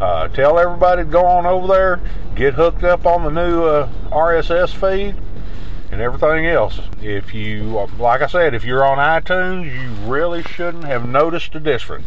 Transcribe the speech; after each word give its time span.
Uh, 0.00 0.28
tell 0.28 0.60
everybody 0.60 1.02
to 1.02 1.10
go 1.10 1.26
on 1.26 1.44
over 1.44 1.66
there, 1.66 2.00
get 2.36 2.54
hooked 2.54 2.84
up 2.84 3.04
on 3.04 3.24
the 3.24 3.30
new 3.30 3.64
uh, 3.64 3.90
RSS 4.10 4.72
feed, 4.72 5.20
and 5.90 6.00
everything 6.00 6.46
else. 6.46 6.80
If 7.02 7.34
you, 7.34 7.84
like 7.98 8.22
I 8.22 8.28
said, 8.28 8.54
if 8.54 8.64
you're 8.64 8.84
on 8.84 8.98
iTunes, 8.98 9.64
you 9.64 9.88
really 10.08 10.44
shouldn't 10.44 10.84
have 10.84 11.08
noticed 11.08 11.52
the 11.52 11.58
difference. 11.58 12.06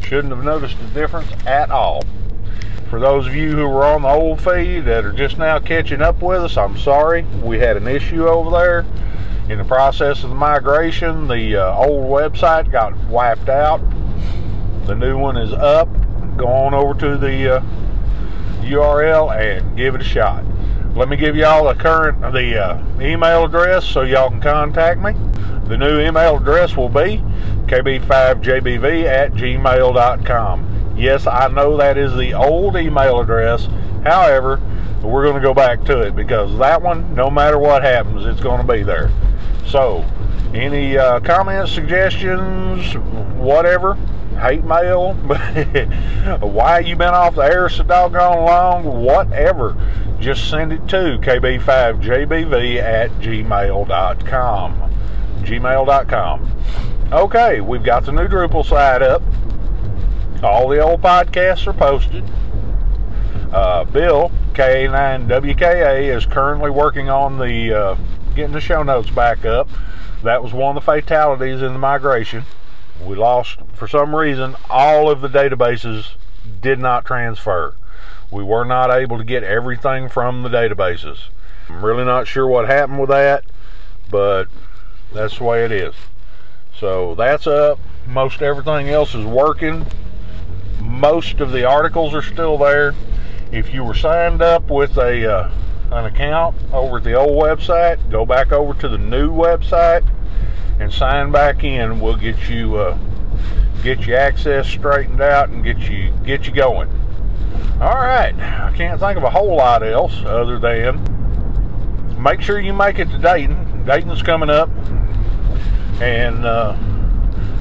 Shouldn't 0.00 0.32
have 0.32 0.44
noticed 0.44 0.78
the 0.78 0.86
difference 0.88 1.32
at 1.44 1.72
all. 1.72 2.04
For 2.88 3.00
those 3.00 3.26
of 3.26 3.34
you 3.34 3.50
who 3.50 3.66
were 3.68 3.84
on 3.84 4.02
the 4.02 4.08
old 4.08 4.40
feed 4.40 4.80
that 4.84 5.04
are 5.04 5.12
just 5.12 5.38
now 5.38 5.58
catching 5.58 6.02
up 6.02 6.22
with 6.22 6.44
us, 6.44 6.56
I'm 6.56 6.78
sorry. 6.78 7.22
We 7.42 7.58
had 7.58 7.76
an 7.76 7.88
issue 7.88 8.28
over 8.28 8.50
there. 8.50 8.86
In 9.48 9.58
the 9.58 9.64
process 9.64 10.22
of 10.22 10.30
the 10.30 10.36
migration, 10.36 11.26
the 11.26 11.56
uh, 11.56 11.76
old 11.76 12.04
website 12.04 12.70
got 12.70 12.96
wiped 13.06 13.48
out. 13.48 13.80
The 14.86 14.94
new 14.94 15.18
one 15.18 15.36
is 15.36 15.52
up 15.52 15.88
go 16.36 16.46
on 16.46 16.74
over 16.74 16.98
to 17.00 17.16
the 17.16 17.56
uh, 17.56 17.60
URL 18.62 19.36
and 19.36 19.76
give 19.76 19.94
it 19.94 20.00
a 20.00 20.04
shot. 20.04 20.44
Let 20.94 21.08
me 21.08 21.16
give 21.16 21.36
y'all 21.36 21.64
the 21.64 21.74
current 21.74 22.20
the 22.32 22.62
uh, 22.62 22.82
email 23.00 23.44
address 23.44 23.86
so 23.86 24.02
y'all 24.02 24.30
can 24.30 24.40
contact 24.40 25.00
me. 25.00 25.12
The 25.68 25.76
new 25.76 26.00
email 26.00 26.36
address 26.36 26.76
will 26.76 26.88
be 26.88 27.22
kb5jbv 27.66 29.04
at 29.04 29.32
gmail.com. 29.32 30.94
Yes, 30.96 31.26
I 31.26 31.48
know 31.48 31.76
that 31.78 31.96
is 31.96 32.14
the 32.14 32.34
old 32.34 32.76
email 32.76 33.20
address. 33.20 33.66
However, 34.04 34.60
we're 35.02 35.24
going 35.24 35.36
to 35.36 35.40
go 35.40 35.54
back 35.54 35.84
to 35.84 36.00
it 36.00 36.14
because 36.14 36.56
that 36.58 36.82
one, 36.82 37.14
no 37.14 37.30
matter 37.30 37.58
what 37.58 37.82
happens, 37.82 38.26
it's 38.26 38.40
going 38.40 38.64
to 38.64 38.72
be 38.72 38.82
there. 38.82 39.10
So, 39.66 40.04
any 40.54 40.98
uh, 40.98 41.20
comments, 41.20 41.72
suggestions, 41.72 42.94
whatever, 43.36 43.94
hate 44.40 44.64
mail, 44.64 45.14
why 46.40 46.80
you 46.80 46.96
been 46.96 47.08
off 47.08 47.34
the 47.34 47.42
air 47.42 47.68
so 47.68 47.82
doggone 47.82 48.44
long, 48.44 49.02
whatever, 49.02 49.76
just 50.20 50.50
send 50.50 50.72
it 50.72 50.86
to 50.88 51.18
kb5jbv 51.18 52.76
at 52.76 53.10
gmail.com. 53.12 54.90
Gmail.com. 55.42 56.52
Okay, 57.12 57.60
we've 57.60 57.82
got 57.82 58.04
the 58.04 58.12
new 58.12 58.28
Drupal 58.28 58.64
site 58.64 59.02
up. 59.02 59.22
All 60.42 60.68
the 60.68 60.80
old 60.80 61.02
podcasts 61.02 61.66
are 61.66 61.72
posted. 61.72 62.24
Uh, 63.52 63.84
Bill, 63.84 64.30
K9WKA 64.54 66.14
is 66.14 66.24
currently 66.24 66.70
working 66.70 67.10
on 67.10 67.38
the 67.38 67.72
uh, 67.72 67.96
getting 68.34 68.52
the 68.52 68.60
show 68.60 68.82
notes 68.82 69.10
back 69.10 69.44
up. 69.44 69.68
That 70.22 70.42
was 70.42 70.52
one 70.52 70.76
of 70.76 70.84
the 70.84 70.92
fatalities 70.92 71.62
in 71.62 71.72
the 71.72 71.78
migration. 71.78 72.44
We 73.04 73.16
lost 73.16 73.58
for 73.74 73.88
some 73.88 74.14
reason 74.14 74.54
all 74.70 75.10
of 75.10 75.20
the 75.20 75.28
databases 75.28 76.14
did 76.60 76.78
not 76.78 77.04
transfer. 77.04 77.74
We 78.30 78.44
were 78.44 78.64
not 78.64 78.90
able 78.90 79.18
to 79.18 79.24
get 79.24 79.42
everything 79.42 80.08
from 80.08 80.42
the 80.42 80.48
databases. 80.48 81.18
I'm 81.68 81.84
really 81.84 82.04
not 82.04 82.26
sure 82.26 82.46
what 82.46 82.66
happened 82.66 83.00
with 83.00 83.10
that 83.10 83.44
but 84.12 84.44
that's 85.12 85.38
the 85.38 85.44
way 85.44 85.64
it 85.64 85.72
is. 85.72 85.94
So 86.78 87.16
that's 87.16 87.46
up. 87.46 87.80
Most 88.06 88.42
everything 88.42 88.88
else 88.90 89.14
is 89.14 89.24
working. 89.24 89.86
Most 90.78 91.40
of 91.40 91.50
the 91.50 91.64
articles 91.64 92.14
are 92.14 92.22
still 92.22 92.58
there. 92.58 92.94
If 93.50 93.74
you 93.74 93.82
were 93.84 93.94
signed 93.94 94.42
up 94.42 94.70
with 94.70 94.96
a 94.98 95.30
uh, 95.30 95.50
an 95.90 96.06
account 96.06 96.56
over 96.72 96.98
at 96.98 97.04
the 97.04 97.12
old 97.12 97.42
website 97.42 98.10
go 98.10 98.24
back 98.24 98.50
over 98.50 98.72
to 98.80 98.88
the 98.88 98.96
new 98.96 99.30
website 99.30 100.02
and 100.78 100.92
sign 100.92 101.30
back 101.32 101.64
in. 101.64 102.00
We'll 102.00 102.16
get 102.16 102.48
you 102.48 102.76
uh, 102.76 102.98
get 103.82 104.06
your 104.06 104.18
access 104.18 104.68
straightened 104.68 105.20
out 105.20 105.48
and 105.48 105.64
get 105.64 105.78
you 105.78 106.12
get 106.24 106.46
you 106.46 106.52
going. 106.52 106.88
All 107.80 107.96
right, 107.96 108.34
I 108.34 108.72
can't 108.76 109.00
think 109.00 109.16
of 109.16 109.24
a 109.24 109.30
whole 109.30 109.56
lot 109.56 109.82
else 109.82 110.22
other 110.24 110.58
than 110.58 111.12
make 112.22 112.40
sure 112.40 112.60
you 112.60 112.72
make 112.72 112.98
it 112.98 113.10
to 113.10 113.18
Dayton. 113.18 113.84
Dayton's 113.84 114.22
coming 114.22 114.50
up, 114.50 114.70
and 116.00 116.44
uh, 116.44 116.76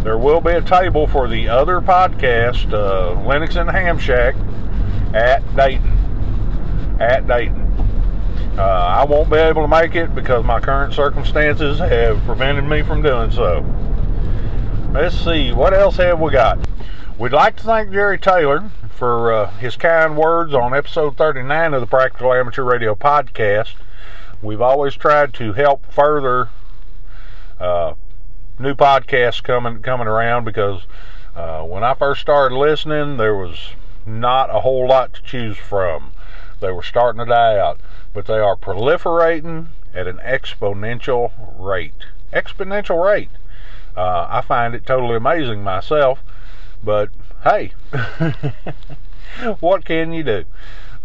there 0.03 0.17
will 0.17 0.41
be 0.41 0.51
a 0.51 0.61
table 0.61 1.07
for 1.07 1.27
the 1.27 1.49
other 1.49 1.81
podcast, 1.81 2.71
uh, 2.71 3.15
Linux 3.21 3.59
and 3.59 3.69
Ham 3.69 3.97
Shack, 3.97 4.35
at 5.13 5.43
Dayton. 5.55 5.97
At 6.99 7.27
Dayton. 7.27 7.60
Uh, 8.57 8.63
I 8.63 9.05
won't 9.05 9.29
be 9.29 9.37
able 9.37 9.61
to 9.61 9.67
make 9.67 9.95
it 9.95 10.13
because 10.13 10.43
my 10.43 10.59
current 10.59 10.93
circumstances 10.93 11.79
have 11.79 12.21
prevented 12.25 12.65
me 12.65 12.81
from 12.81 13.01
doing 13.01 13.31
so. 13.31 13.65
Let's 14.91 15.15
see, 15.15 15.51
what 15.53 15.73
else 15.73 15.97
have 15.97 16.19
we 16.19 16.31
got? 16.31 16.59
We'd 17.17 17.31
like 17.31 17.55
to 17.57 17.63
thank 17.63 17.91
Jerry 17.91 18.19
Taylor 18.19 18.71
for 18.89 19.31
uh, 19.31 19.51
his 19.51 19.75
kind 19.75 20.17
words 20.17 20.53
on 20.53 20.73
episode 20.73 21.17
39 21.17 21.73
of 21.73 21.81
the 21.81 21.87
Practical 21.87 22.33
Amateur 22.33 22.63
Radio 22.63 22.93
podcast. 22.93 23.73
We've 24.41 24.61
always 24.61 24.95
tried 24.95 25.33
to 25.35 25.53
help 25.53 25.85
further 25.91 26.49
uh, 27.59 27.93
new 28.59 28.75
podcasts 28.75 29.41
coming 29.41 29.81
coming 29.81 30.07
around 30.07 30.45
because 30.45 30.83
uh, 31.35 31.63
when 31.63 31.83
I 31.83 31.93
first 31.93 32.21
started 32.21 32.55
listening, 32.55 33.17
there 33.17 33.35
was 33.35 33.71
not 34.05 34.49
a 34.49 34.61
whole 34.61 34.87
lot 34.87 35.13
to 35.13 35.21
choose 35.21 35.57
from. 35.57 36.11
They 36.61 36.71
were 36.71 36.83
starting 36.83 37.19
to 37.19 37.25
die 37.25 37.57
out 37.57 37.79
but 38.13 38.25
they 38.25 38.39
are 38.39 38.55
proliferating 38.55 39.67
at 39.93 40.07
an 40.07 40.17
exponential 40.17 41.31
rate. 41.57 42.05
Exponential 42.33 43.03
rate. 43.03 43.29
Uh, 43.95 44.27
I 44.29 44.41
find 44.41 44.73
it 44.73 44.85
totally 44.85 45.15
amazing 45.15 45.63
myself, 45.63 46.19
but 46.83 47.09
hey, 47.43 47.73
what 49.59 49.85
can 49.85 50.13
you 50.13 50.23
do? 50.23 50.45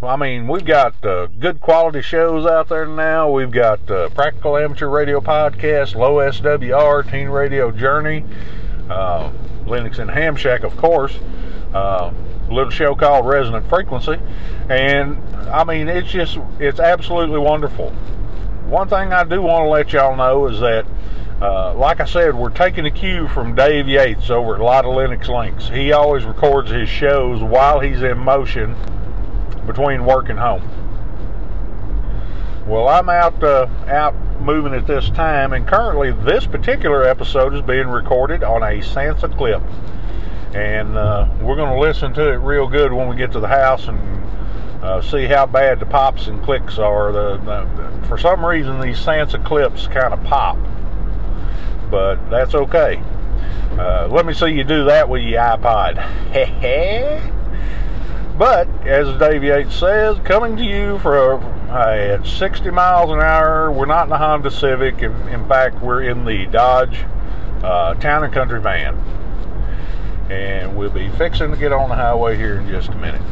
I 0.02 0.16
mean, 0.16 0.46
we've 0.46 0.64
got 0.64 1.04
uh, 1.04 1.26
good 1.26 1.60
quality 1.60 2.02
shows 2.02 2.46
out 2.46 2.68
there 2.68 2.86
now. 2.86 3.30
We've 3.30 3.50
got 3.50 3.90
uh, 3.90 4.10
Practical 4.10 4.56
Amateur 4.56 4.88
Radio 4.88 5.20
Podcast, 5.20 5.94
Low 5.94 6.16
SWR, 6.16 7.10
Teen 7.10 7.28
Radio 7.28 7.70
Journey, 7.70 8.24
uh, 8.90 9.32
Linux 9.64 9.98
and 9.98 10.10
Ham 10.10 10.36
Shack, 10.36 10.62
of 10.62 10.76
course. 10.76 11.18
Uh, 11.76 12.12
a 12.48 12.52
little 12.52 12.70
show 12.70 12.94
called 12.94 13.26
Resonant 13.26 13.68
Frequency, 13.68 14.18
and 14.70 15.18
I 15.48 15.64
mean, 15.64 15.88
it's 15.88 16.10
just 16.10 16.38
it's 16.58 16.80
absolutely 16.80 17.38
wonderful. 17.38 17.90
One 18.68 18.88
thing 18.88 19.12
I 19.12 19.24
do 19.24 19.42
want 19.42 19.64
to 19.64 19.68
let 19.68 19.92
y'all 19.92 20.16
know 20.16 20.46
is 20.46 20.60
that 20.60 20.86
uh, 21.40 21.74
like 21.74 22.00
I 22.00 22.06
said, 22.06 22.34
we're 22.34 22.48
taking 22.48 22.86
a 22.86 22.90
cue 22.90 23.28
from 23.28 23.54
Dave 23.54 23.88
Yates 23.88 24.30
over 24.30 24.54
at 24.54 24.60
Lotta 24.62 24.88
Linux 24.88 25.28
Links. 25.28 25.68
He 25.68 25.92
always 25.92 26.24
records 26.24 26.70
his 26.70 26.88
shows 26.88 27.42
while 27.42 27.80
he's 27.80 28.02
in 28.02 28.16
motion 28.16 28.74
between 29.66 30.06
work 30.06 30.30
and 30.30 30.38
home. 30.38 30.62
Well, 32.66 32.88
I'm 32.88 33.10
out 33.10 33.42
uh, 33.44 33.68
out 33.86 34.14
moving 34.40 34.72
at 34.72 34.86
this 34.86 35.10
time, 35.10 35.52
and 35.52 35.68
currently 35.68 36.12
this 36.12 36.46
particular 36.46 37.04
episode 37.04 37.54
is 37.54 37.60
being 37.60 37.88
recorded 37.88 38.42
on 38.42 38.62
a 38.62 38.78
Sansa 38.78 39.36
clip, 39.36 39.62
and 40.56 40.96
uh, 40.96 41.28
we're 41.42 41.56
going 41.56 41.72
to 41.72 41.80
listen 41.80 42.14
to 42.14 42.32
it 42.32 42.36
real 42.36 42.66
good 42.66 42.92
when 42.92 43.08
we 43.08 43.16
get 43.16 43.32
to 43.32 43.40
the 43.40 43.48
house 43.48 43.88
and 43.88 43.98
uh, 44.82 45.02
see 45.02 45.26
how 45.26 45.46
bad 45.46 45.80
the 45.80 45.86
pops 45.86 46.26
and 46.26 46.42
clicks 46.42 46.78
are. 46.78 47.12
The, 47.12 47.36
the 47.38 48.06
for 48.08 48.18
some 48.18 48.44
reason 48.44 48.80
these 48.80 48.98
Sansa 48.98 49.44
clips 49.44 49.86
kind 49.86 50.14
of 50.14 50.22
pop 50.24 50.58
but 51.90 52.16
that's 52.30 52.54
okay. 52.54 53.02
Uh, 53.78 54.08
let 54.10 54.26
me 54.26 54.32
see 54.32 54.48
you 54.48 54.64
do 54.64 54.84
that 54.84 55.08
with 55.08 55.22
your 55.22 55.40
iPod. 55.40 55.96
but 58.38 58.68
as 58.86 59.18
Dave 59.18 59.44
Yates 59.44 59.74
says, 59.74 60.18
coming 60.24 60.56
to 60.56 60.64
you 60.64 60.98
for 60.98 61.40
at 61.70 62.26
60 62.26 62.70
miles 62.70 63.10
an 63.10 63.20
hour. 63.20 63.70
We're 63.70 63.86
not 63.86 64.04
in 64.04 64.10
the 64.10 64.18
Honda 64.18 64.50
Civic. 64.50 65.02
In, 65.02 65.12
in 65.28 65.46
fact, 65.48 65.82
we're 65.82 66.02
in 66.02 66.24
the 66.24 66.46
Dodge 66.46 67.04
uh, 67.62 67.94
Town 67.94 68.24
and 68.24 68.32
Country 68.32 68.60
van, 68.60 68.96
and 70.30 70.76
we'll 70.76 70.90
be 70.90 71.08
fixing 71.10 71.50
to 71.50 71.56
get 71.56 71.72
on 71.72 71.88
the 71.88 71.94
highway 71.94 72.36
here 72.36 72.58
in 72.58 72.68
just 72.68 72.88
a 72.88 72.96
minute. 72.96 73.22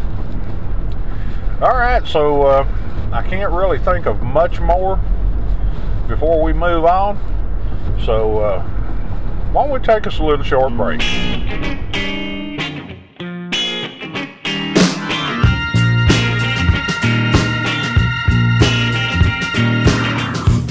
All 1.61 1.75
right, 1.75 2.06
so 2.06 2.43
uh, 2.43 2.69
I 3.12 3.23
can't 3.23 3.52
really 3.52 3.79
think 3.79 4.06
of 4.06 4.23
much 4.23 4.61
more 4.61 5.00
before 6.08 6.43
we 6.43 6.52
move 6.52 6.85
on. 6.85 7.19
So, 8.05 8.38
uh, 8.38 8.62
why 9.52 9.67
don't 9.67 9.73
we 9.73 9.79
take 9.79 10.06
us 10.06 10.19
a 10.19 10.23
little 10.25 10.44
short 10.44 10.76
break? 10.76 11.00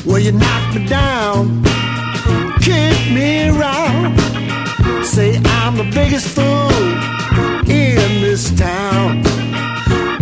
Well, 0.05 0.19
you 0.19 0.33
knock 0.33 0.75
me 0.75 0.85
down, 0.85 1.62
the 5.83 5.95
biggest 5.95 6.27
fool 6.27 6.71
in 7.69 8.21
this 8.21 8.51
town. 8.57 9.21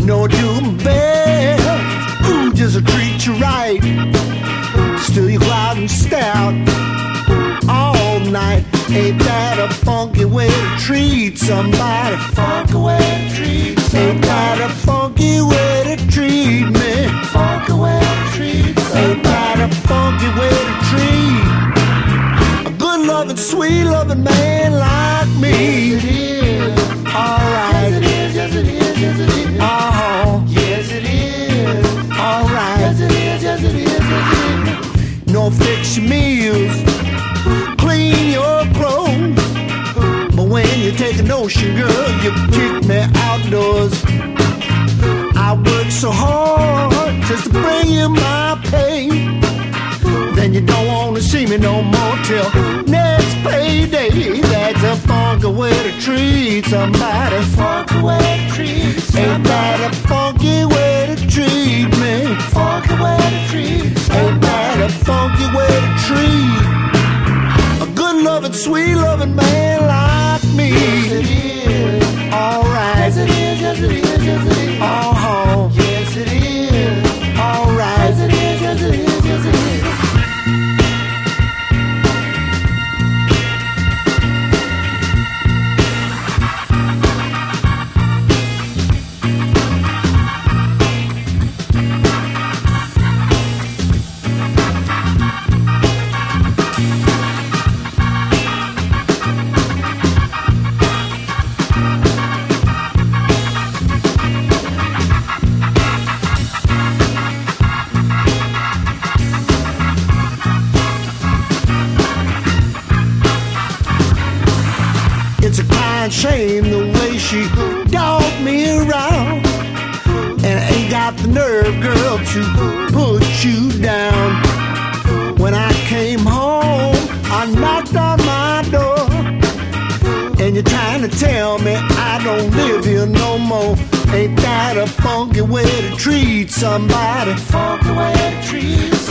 No, 0.05 0.27
do 0.27 0.61
my 0.61 0.73
best, 0.83 2.27
ooh, 2.27 2.53
just 2.53 2.85
treat 2.87 3.25
you 3.25 3.33
right. 3.33 3.79
Still 4.99 5.29
you 5.29 5.41
out 5.43 5.77
and 5.77 5.89
stout 5.89 6.53
all 7.69 8.19
night. 8.19 8.63
Ain't 8.89 9.19
that 9.19 9.57
a 9.59 9.73
funky 9.73 10.25
way 10.25 10.49
to 10.49 10.77
treat 10.79 11.37
somebody? 11.37 12.17
Funky 12.33 12.75
way 12.75 12.97
to 12.97 13.35
treat 13.35 13.79
somebody. 13.79 14.11
Ain't 14.11 14.21
that 14.23 14.61
a 14.61 14.69
funky 14.85 15.41
way 15.41 15.95
to 15.95 16.07
treat 16.07 16.65
me? 16.65 17.07
Funky 17.27 17.73
way 17.73 17.99
to 17.99 18.37
treat 18.37 18.79
somebody. 18.79 19.11
Ain't 19.11 19.23
that 19.23 19.57
a 19.59 19.75
funky 19.87 20.29
way 20.39 20.49
to 20.49 20.75
treat 20.89 21.50
loving, 23.21 23.37
sweet 23.37 23.83
loving 23.83 24.23
man 24.23 24.71
like 24.79 25.27
me? 25.39 25.91
Yes, 25.91 26.03
it 26.03 26.15
is. 26.15 26.79
All 27.13 27.37
right. 27.55 27.89
Yes, 27.91 27.95
it 27.95 28.03
is. 28.03 28.35
Yes, 28.35 28.55
it 28.55 28.67
is. 28.67 28.99
Yes, 28.99 29.19
it 29.19 29.29
is. 29.29 29.59
Oh. 29.59 29.63
Uh-huh. 29.63 30.43
Yes, 30.47 30.91
it 30.91 31.03
is. 31.03 31.85
All 32.17 32.45
right. 32.45 32.79
Yes, 32.79 32.99
it 32.99 33.11
is. 33.11 33.43
Yes, 33.43 33.63
it 33.63 33.75
is. 33.75 33.91
Yes, 33.91 34.87
it 34.95 35.25
is. 35.27 35.33
No 35.33 35.51
fix 35.51 35.97
your 35.97 36.09
meals, 36.09 36.75
clean 37.77 38.31
your 38.31 38.65
clothes. 38.73 39.37
But 40.35 40.47
when 40.47 40.79
you 40.79 40.91
take 40.91 41.19
a 41.19 41.23
notion, 41.23 41.75
girl, 41.75 42.09
you 42.23 42.31
kick 42.55 42.85
me 42.89 43.05
outdoors. 43.27 43.93
I 45.37 45.53
work 45.63 45.91
so 45.91 46.09
hard 46.11 47.21
just 47.25 47.43
to 47.43 47.49
bring 47.51 47.87
you 47.87 48.09
my 48.09 48.59
pay. 48.63 49.50
Then 50.51 50.63
you 50.63 50.67
don't 50.67 50.87
want 50.87 51.15
to 51.15 51.23
see 51.23 51.45
me 51.45 51.55
no 51.55 51.81
more 51.81 52.17
till 52.25 52.83
next 52.83 53.35
payday. 53.35 54.41
That's 54.41 54.83
a 54.83 54.95
funky 55.07 55.47
way 55.47 55.71
to 55.71 56.01
treat 56.01 56.65
somebody. 56.65 57.41
Funky 57.55 58.01
way 58.01 58.19
to 58.19 58.53
treat 58.53 58.99
somebody. 58.99 59.31
Ain't 59.31 59.43
that 59.45 59.79
a 59.79 59.95
funky 60.07 60.65
way 60.65 61.15
to 61.15 61.27
treat 61.29 61.87
me? 62.03 62.35
Funky 62.51 62.95
way 63.01 63.17
to 63.33 63.47
treat 63.49 63.97
somebody. 63.97 64.27
Ain't 64.27 64.41
that 64.41 64.81
a 64.81 64.89
funky 65.05 65.47
way 65.55 65.71
to 65.85 65.91
treat 66.07 66.63
a 67.87 67.95
good 67.95 68.21
loving, 68.21 68.51
sweet 68.51 68.95
loving 68.95 69.33
man 69.33 69.87
like 69.87 70.43
me? 70.53 70.69
Yes, 70.71 71.11
it 71.13 71.29
is. 71.29 72.33
All 72.33 72.63
right. 72.63 72.97
Yes, 72.97 73.15
it 73.15 73.29
is. 73.29 73.61
Yes, 73.61 73.79
it 73.79 73.91
is. 73.91 74.10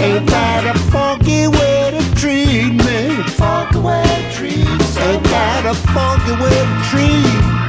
Ain't 0.02 0.26
that 0.30 0.64
a 0.74 0.78
funky 0.90 1.46
way 1.46 1.90
to 1.92 2.00
treat 2.16 2.72
me? 2.72 3.22
Funky 3.36 3.78
way 3.78 4.02
to 4.02 4.32
treat 4.36 4.64
somebody. 4.64 5.12
Ain't 5.12 5.24
that 5.24 5.64
a 5.66 5.74
funky 5.92 6.32
way 6.40 6.56
to 6.68 6.76
treat 6.88 7.60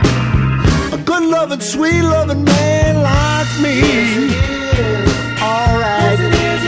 a 0.93 1.03
good 1.03 1.23
loving, 1.23 1.59
sweet 1.59 2.03
loving 2.03 2.43
man 2.45 3.01
like 3.01 3.51
me? 3.61 3.79
Yes, 3.79 4.17
it 4.17 4.31
is. 4.79 5.41
All 5.41 5.75
right. 5.79 6.17
Yes, 6.19 6.61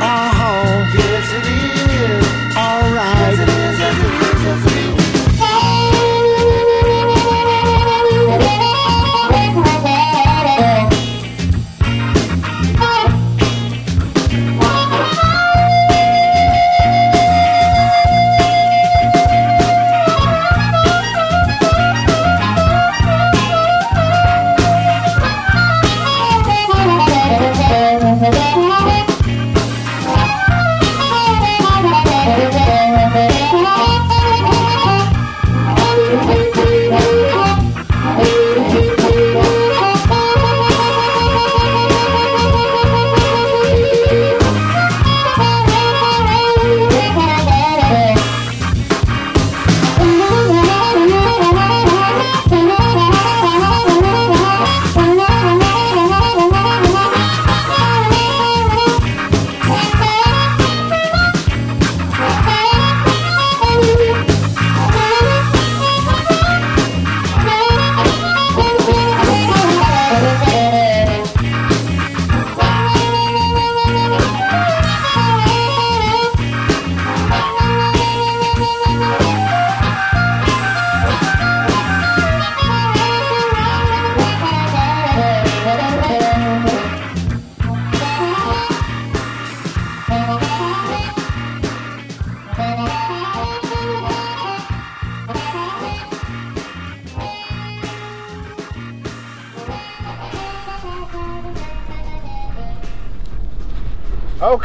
uh-huh. 0.00 0.35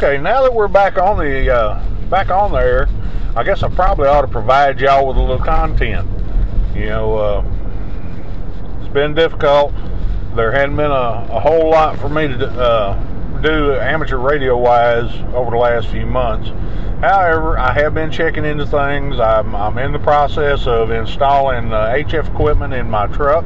Okay, 0.02 0.18
now 0.18 0.42
that 0.42 0.52
we're 0.52 0.66
back 0.66 0.98
on 0.98 1.16
the 1.16 1.48
uh, 1.48 1.80
back 2.10 2.28
on 2.28 2.50
there, 2.50 2.88
I 3.36 3.44
guess 3.44 3.62
I 3.62 3.68
probably 3.68 4.08
ought 4.08 4.22
to 4.22 4.26
provide 4.26 4.80
y'all 4.80 5.06
with 5.06 5.16
a 5.16 5.20
little 5.20 5.38
content. 5.38 6.08
You 6.74 6.86
know, 6.86 7.14
uh, 7.18 8.80
it's 8.80 8.92
been 8.92 9.14
difficult. 9.14 9.72
There 10.34 10.50
hadn't 10.50 10.74
been 10.74 10.90
a, 10.90 11.28
a 11.30 11.38
whole 11.38 11.70
lot 11.70 12.00
for 12.00 12.08
me 12.08 12.26
to 12.26 12.46
uh, 12.48 13.40
do 13.42 13.74
amateur 13.74 14.16
radio 14.16 14.58
wise 14.58 15.14
over 15.34 15.52
the 15.52 15.56
last 15.56 15.86
few 15.86 16.04
months. 16.04 16.48
However, 17.00 17.56
I 17.56 17.72
have 17.72 17.94
been 17.94 18.10
checking 18.10 18.44
into 18.44 18.66
things. 18.66 19.20
I'm, 19.20 19.54
I'm 19.54 19.78
in 19.78 19.92
the 19.92 20.00
process 20.00 20.66
of 20.66 20.90
installing 20.90 21.72
uh, 21.72 21.92
HF 21.94 22.26
equipment 22.26 22.74
in 22.74 22.90
my 22.90 23.06
truck, 23.06 23.44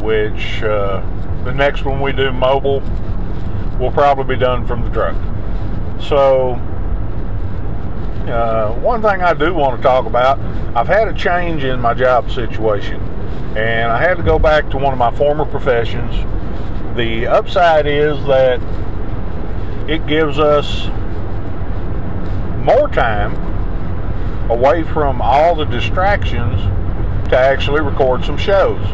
which 0.00 0.62
uh, 0.62 1.02
the 1.44 1.52
next 1.52 1.84
one 1.84 2.00
we 2.00 2.12
do 2.12 2.32
mobile 2.32 2.80
will 3.78 3.92
probably 3.92 4.36
be 4.36 4.40
done 4.40 4.66
from 4.66 4.82
the 4.82 4.90
truck. 4.90 5.16
So, 6.00 6.52
uh, 8.28 8.72
one 8.80 9.02
thing 9.02 9.22
I 9.22 9.34
do 9.34 9.52
want 9.52 9.76
to 9.76 9.82
talk 9.82 10.06
about 10.06 10.38
I've 10.76 10.86
had 10.86 11.08
a 11.08 11.12
change 11.12 11.64
in 11.64 11.80
my 11.80 11.92
job 11.92 12.30
situation, 12.30 13.00
and 13.56 13.90
I 13.90 13.98
had 13.98 14.16
to 14.16 14.22
go 14.22 14.38
back 14.38 14.70
to 14.70 14.78
one 14.78 14.92
of 14.92 14.98
my 14.98 15.14
former 15.16 15.44
professions. 15.44 16.14
The 16.96 17.26
upside 17.26 17.86
is 17.86 18.16
that 18.26 18.60
it 19.88 20.06
gives 20.06 20.38
us 20.38 20.86
more 22.58 22.88
time 22.88 23.34
away 24.50 24.82
from 24.84 25.20
all 25.20 25.54
the 25.54 25.64
distractions 25.64 26.60
to 27.30 27.36
actually 27.36 27.80
record 27.80 28.24
some 28.24 28.36
shows. 28.36 28.84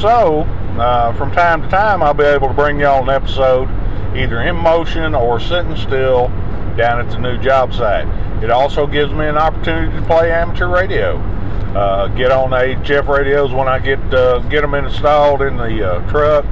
So, 0.00 0.42
uh, 0.78 1.12
from 1.14 1.30
time 1.32 1.62
to 1.62 1.68
time, 1.68 2.02
I'll 2.02 2.14
be 2.14 2.24
able 2.24 2.48
to 2.48 2.54
bring 2.54 2.80
y'all 2.80 3.02
an 3.02 3.10
episode 3.10 3.68
either 4.16 4.40
in 4.42 4.56
motion 4.56 5.14
or 5.14 5.38
sitting 5.38 5.76
still 5.76 6.28
down 6.76 7.00
at 7.00 7.10
the 7.10 7.18
new 7.18 7.38
job 7.38 7.72
site. 7.72 8.06
It 8.42 8.50
also 8.50 8.86
gives 8.86 9.12
me 9.12 9.26
an 9.26 9.36
opportunity 9.36 9.96
to 9.96 10.02
play 10.06 10.30
amateur 10.30 10.68
radio. 10.68 11.16
Uh, 11.76 12.08
get 12.08 12.30
on 12.30 12.50
HF 12.50 13.06
radios 13.06 13.52
when 13.52 13.68
I 13.68 13.78
get 13.78 13.98
uh, 14.14 14.38
get 14.40 14.62
them 14.62 14.74
installed 14.74 15.42
in 15.42 15.56
the 15.56 15.92
uh, 15.92 16.10
truck. 16.10 16.44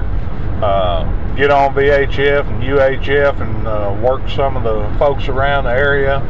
Uh, 0.62 1.04
get 1.34 1.50
on 1.50 1.74
VHF 1.74 2.46
and 2.46 2.62
UHF 2.62 3.40
and 3.40 3.66
uh, 3.66 3.98
work 4.02 4.28
some 4.28 4.56
of 4.56 4.62
the 4.62 4.98
folks 4.98 5.28
around 5.28 5.64
the 5.64 5.70
area. 5.70 6.20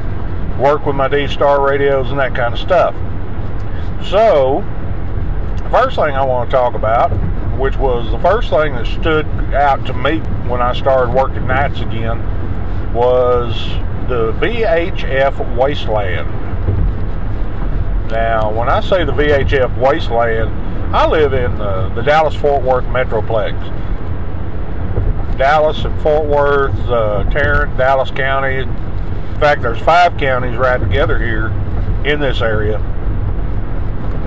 Work 0.58 0.86
with 0.86 0.96
my 0.96 1.08
D-Star 1.08 1.60
radios 1.66 2.10
and 2.10 2.18
that 2.20 2.34
kind 2.34 2.54
of 2.54 2.60
stuff. 2.60 2.94
So, 4.08 4.62
first 5.70 5.96
thing 5.96 6.14
I 6.14 6.24
want 6.24 6.50
to 6.50 6.56
talk 6.56 6.74
about, 6.74 7.12
which 7.58 7.76
was 7.76 8.10
the 8.10 8.18
first 8.18 8.50
thing 8.50 8.74
that 8.74 8.86
stood 8.86 9.26
out 9.54 9.84
to 9.86 9.92
me 9.92 10.18
when 10.48 10.60
I 10.60 10.72
started 10.74 11.14
working 11.14 11.46
nights 11.46 11.80
again, 11.80 12.18
was 12.92 13.54
the 14.08 14.32
VHF 14.40 15.56
Wasteland. 15.56 16.30
Now, 18.10 18.52
when 18.52 18.68
I 18.68 18.80
say 18.80 19.04
the 19.04 19.12
VHF 19.12 19.76
Wasteland, 19.78 20.50
I 20.94 21.06
live 21.06 21.32
in 21.32 21.52
uh, 21.60 21.92
the 21.94 22.02
Dallas 22.02 22.34
Fort 22.34 22.62
Worth 22.62 22.84
Metroplex. 22.84 23.58
Dallas 25.36 25.84
and 25.84 26.00
Fort 26.00 26.26
Worth, 26.26 26.78
uh, 26.88 27.24
Tarrant, 27.30 27.76
Dallas 27.76 28.10
County. 28.10 28.58
In 28.58 29.40
fact, 29.40 29.62
there's 29.62 29.80
five 29.80 30.16
counties 30.16 30.56
right 30.56 30.78
together 30.78 31.18
here 31.18 31.48
in 32.06 32.20
this 32.20 32.40
area. 32.40 32.78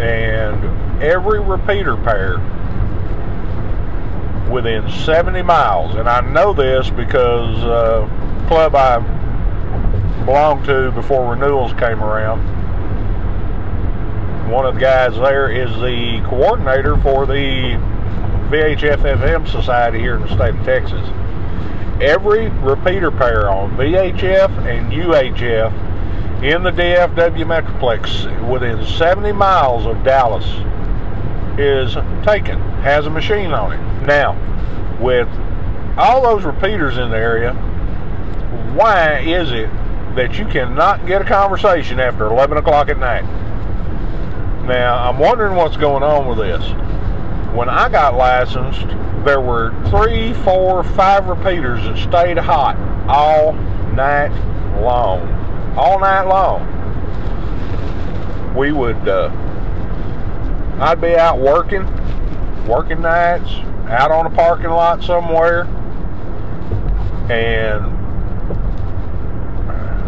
And 0.01 1.01
every 1.01 1.39
repeater 1.39 1.95
pair 1.95 2.37
within 4.49 4.89
70 4.89 5.41
miles, 5.41 5.95
and 5.95 6.07
I 6.07 6.21
know 6.21 6.53
this 6.53 6.89
because 6.89 7.63
uh, 7.63 8.07
club 8.47 8.75
I 8.75 8.99
belonged 10.25 10.65
to 10.65 10.91
before 10.91 11.31
renewals 11.31 11.73
came 11.73 12.03
around. 12.03 12.41
One 14.51 14.65
of 14.65 14.75
the 14.75 14.81
guys 14.81 15.15
there 15.15 15.49
is 15.49 15.69
the 15.75 16.21
coordinator 16.27 16.97
for 16.97 17.25
the 17.25 17.77
VHF 18.49 18.99
FM 18.99 19.47
Society 19.47 19.99
here 19.99 20.15
in 20.15 20.21
the 20.21 20.33
state 20.33 20.55
of 20.55 20.65
Texas. 20.65 21.05
Every 22.01 22.49
repeater 22.49 23.11
pair 23.11 23.49
on 23.49 23.75
VHF 23.75 24.49
and 24.65 24.91
UHF 24.91 26.43
in 26.43 26.63
the 26.63 26.71
DFW 26.71 27.45
Metroplex 27.45 28.49
within 28.49 28.85
70 28.85 29.31
miles 29.31 29.85
of 29.85 30.03
Dallas 30.03 30.45
is 31.57 31.95
taken, 32.23 32.59
has 32.83 33.07
a 33.07 33.09
machine 33.09 33.51
on 33.51 33.73
it. 33.73 33.86
Now, 34.07 34.37
with 35.01 35.27
all 35.97 36.21
those 36.21 36.45
repeaters 36.45 36.97
in 36.97 37.09
the 37.09 37.17
area, 37.17 37.53
why 38.73 39.19
is 39.19 39.51
it 39.51 39.69
that 40.15 40.39
you 40.39 40.45
cannot 40.45 41.05
get 41.05 41.21
a 41.21 41.25
conversation 41.25 41.99
after 41.99 42.25
11 42.27 42.57
o'clock 42.57 42.87
at 42.87 42.97
night? 42.97 43.25
Now, 44.65 45.09
I'm 45.09 45.19
wondering 45.19 45.57
what's 45.57 45.75
going 45.75 46.03
on 46.03 46.25
with 46.25 46.37
this. 46.37 46.63
When 47.53 47.67
I 47.67 47.89
got 47.89 48.15
licensed, 48.15 48.87
there 49.25 49.41
were 49.41 49.73
three, 49.89 50.33
four, 50.45 50.83
five 50.83 51.27
repeaters 51.27 51.83
that 51.83 51.97
stayed 51.97 52.37
hot 52.37 52.77
all 53.09 53.51
night 53.93 54.31
long. 54.81 55.75
All 55.77 55.99
night 55.99 56.23
long. 56.23 56.63
We 58.55 58.71
would, 58.71 59.05
uh, 59.05 59.31
I'd 60.79 61.01
be 61.01 61.17
out 61.17 61.39
working, 61.39 61.85
working 62.65 63.01
nights, 63.01 63.51
out 63.89 64.11
on 64.11 64.25
a 64.25 64.29
parking 64.29 64.69
lot 64.69 65.03
somewhere, 65.03 65.63
and 67.31 67.93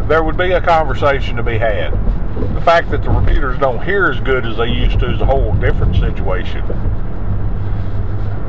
there 0.10 0.24
would 0.24 0.38
be 0.38 0.52
a 0.52 0.62
conversation 0.62 1.36
to 1.38 1.44
be 1.44 1.58
had. 1.58 1.92
The 2.56 2.62
fact 2.62 2.90
that 2.92 3.04
the 3.04 3.10
repeaters 3.10 3.60
don't 3.60 3.84
hear 3.84 4.08
as 4.08 4.20
good 4.22 4.46
as 4.46 4.58
they 4.58 4.68
used 4.68 5.00
to 5.00 5.12
is 5.12 5.22
a 5.22 5.26
whole 5.26 5.54
different 5.56 5.96
situation. 5.96 6.64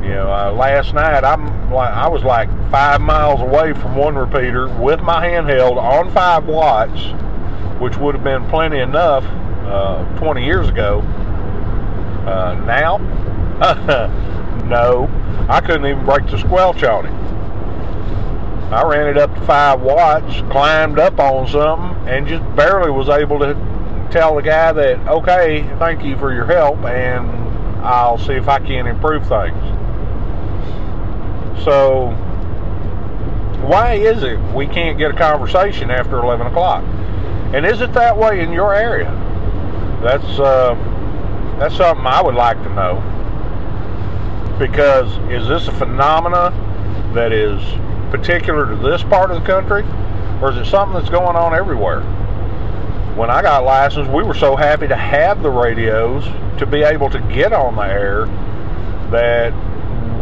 You 0.01 0.09
know, 0.09 0.33
uh, 0.33 0.51
last 0.51 0.93
night 0.93 1.23
I'm 1.23 1.71
like 1.71 1.93
I 1.93 2.07
was 2.07 2.23
like 2.23 2.49
five 2.71 3.01
miles 3.01 3.39
away 3.39 3.73
from 3.73 3.95
one 3.95 4.15
repeater 4.15 4.67
with 4.67 5.01
my 5.01 5.25
handheld 5.25 5.77
on 5.77 6.11
five 6.11 6.45
watts, 6.45 7.01
which 7.79 7.97
would 7.97 8.15
have 8.15 8.23
been 8.23 8.47
plenty 8.49 8.79
enough 8.79 9.23
uh, 9.65 10.03
20 10.17 10.43
years 10.43 10.67
ago. 10.69 11.01
Uh, 12.25 12.55
now, 12.65 12.97
no, 14.71 15.09
I 15.49 15.61
couldn't 15.61 15.85
even 15.85 16.05
break 16.05 16.25
the 16.27 16.39
squelch 16.39 16.81
on 16.83 17.05
it. 17.05 17.31
I 18.73 18.83
ran 18.87 19.07
it 19.07 19.17
up 19.17 19.35
to 19.35 19.41
five 19.41 19.81
watts, 19.81 20.33
climbed 20.49 20.97
up 20.97 21.19
on 21.19 21.45
something, 21.49 22.07
and 22.07 22.25
just 22.25 22.43
barely 22.55 22.89
was 22.89 23.09
able 23.09 23.37
to 23.39 23.53
tell 24.11 24.35
the 24.35 24.41
guy 24.41 24.71
that, 24.71 25.07
okay, 25.09 25.63
thank 25.77 26.05
you 26.05 26.17
for 26.17 26.33
your 26.33 26.45
help, 26.45 26.77
and 26.85 27.29
I'll 27.85 28.17
see 28.17 28.33
if 28.33 28.47
I 28.47 28.59
can 28.59 28.87
improve 28.87 29.27
things. 29.27 29.61
So, 31.65 32.11
why 33.67 33.95
is 33.95 34.23
it 34.23 34.39
we 34.53 34.67
can't 34.67 34.97
get 34.97 35.11
a 35.11 35.17
conversation 35.17 35.91
after 35.91 36.17
11 36.19 36.47
o'clock? 36.47 36.83
And 37.53 37.65
is 37.65 37.81
it 37.81 37.91
that 37.93 38.17
way 38.17 38.39
in 38.39 38.53
your 38.53 38.73
area? 38.73 39.11
That's 40.01 40.39
uh, 40.39 40.75
that's 41.59 41.75
something 41.75 42.05
I 42.05 42.21
would 42.21 42.35
like 42.35 42.57
to 42.63 42.69
know. 42.69 43.03
Because 44.61 45.17
is 45.31 45.47
this 45.47 45.67
a 45.67 45.71
phenomena 45.71 46.51
that 47.15 47.33
is 47.33 47.59
particular 48.11 48.67
to 48.67 48.75
this 48.75 49.01
part 49.01 49.31
of 49.31 49.41
the 49.41 49.43
country, 49.43 49.83
or 50.39 50.51
is 50.51 50.57
it 50.57 50.69
something 50.69 50.93
that's 50.93 51.09
going 51.09 51.35
on 51.35 51.55
everywhere? 51.55 52.01
When 53.15 53.31
I 53.31 53.41
got 53.41 53.63
licensed, 53.63 54.11
we 54.11 54.21
were 54.21 54.35
so 54.35 54.55
happy 54.55 54.87
to 54.87 54.95
have 54.95 55.41
the 55.41 55.49
radios 55.49 56.23
to 56.59 56.67
be 56.67 56.83
able 56.83 57.09
to 57.09 57.19
get 57.33 57.53
on 57.53 57.75
the 57.75 57.81
air 57.81 58.25
that 59.09 59.51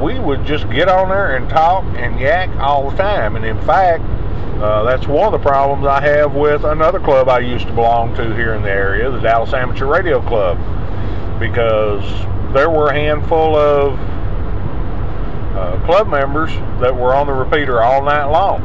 we 0.02 0.18
would 0.20 0.46
just 0.46 0.70
get 0.70 0.88
on 0.88 1.10
there 1.10 1.36
and 1.36 1.50
talk 1.50 1.84
and 1.98 2.18
yak 2.18 2.50
all 2.62 2.90
the 2.90 2.96
time. 2.96 3.36
And 3.36 3.44
in 3.44 3.60
fact, 3.64 4.06
uh, 4.62 4.84
that's 4.84 5.06
one 5.06 5.26
of 5.26 5.34
the 5.34 5.46
problems 5.46 5.86
I 5.86 6.00
have 6.00 6.34
with 6.34 6.64
another 6.64 7.02
club 7.02 7.28
I 7.28 7.40
used 7.40 7.68
to 7.68 7.74
belong 7.74 8.16
to 8.16 8.34
here 8.36 8.54
in 8.54 8.62
the 8.62 8.72
area, 8.72 9.12
the 9.12 9.20
Dallas 9.20 9.54
Amateur 9.54 9.86
Radio 9.86 10.22
Club, 10.22 10.58
because 11.42 12.06
there 12.54 12.70
were 12.70 12.88
a 12.88 12.94
handful 12.94 13.58
of 13.58 14.00
uh, 15.60 15.86
club 15.86 16.08
members 16.08 16.52
that 16.80 16.96
were 16.96 17.14
on 17.14 17.28
the 17.28 17.34
repeater 17.34 17.82
all 17.82 18.02
night 18.02 18.26
long. 18.26 18.62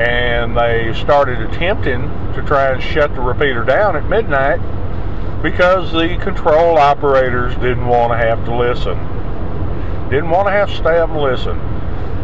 And 0.00 0.56
they 0.56 0.92
started 1.00 1.40
attempting 1.40 2.02
to 2.34 2.42
try 2.44 2.72
and 2.72 2.82
shut 2.82 3.14
the 3.14 3.20
repeater 3.20 3.62
down 3.62 3.94
at 3.94 4.08
midnight 4.08 4.58
because 5.42 5.92
the 5.92 6.18
control 6.20 6.76
operators 6.76 7.54
didn't 7.56 7.86
want 7.86 8.12
to 8.12 8.16
have 8.16 8.44
to 8.46 8.56
listen. 8.56 8.98
Didn't 10.10 10.30
want 10.30 10.48
to 10.48 10.52
have 10.52 10.70
to 10.70 10.76
stay 10.76 10.98
up 10.98 11.10
and 11.10 11.20
listen. 11.20 11.58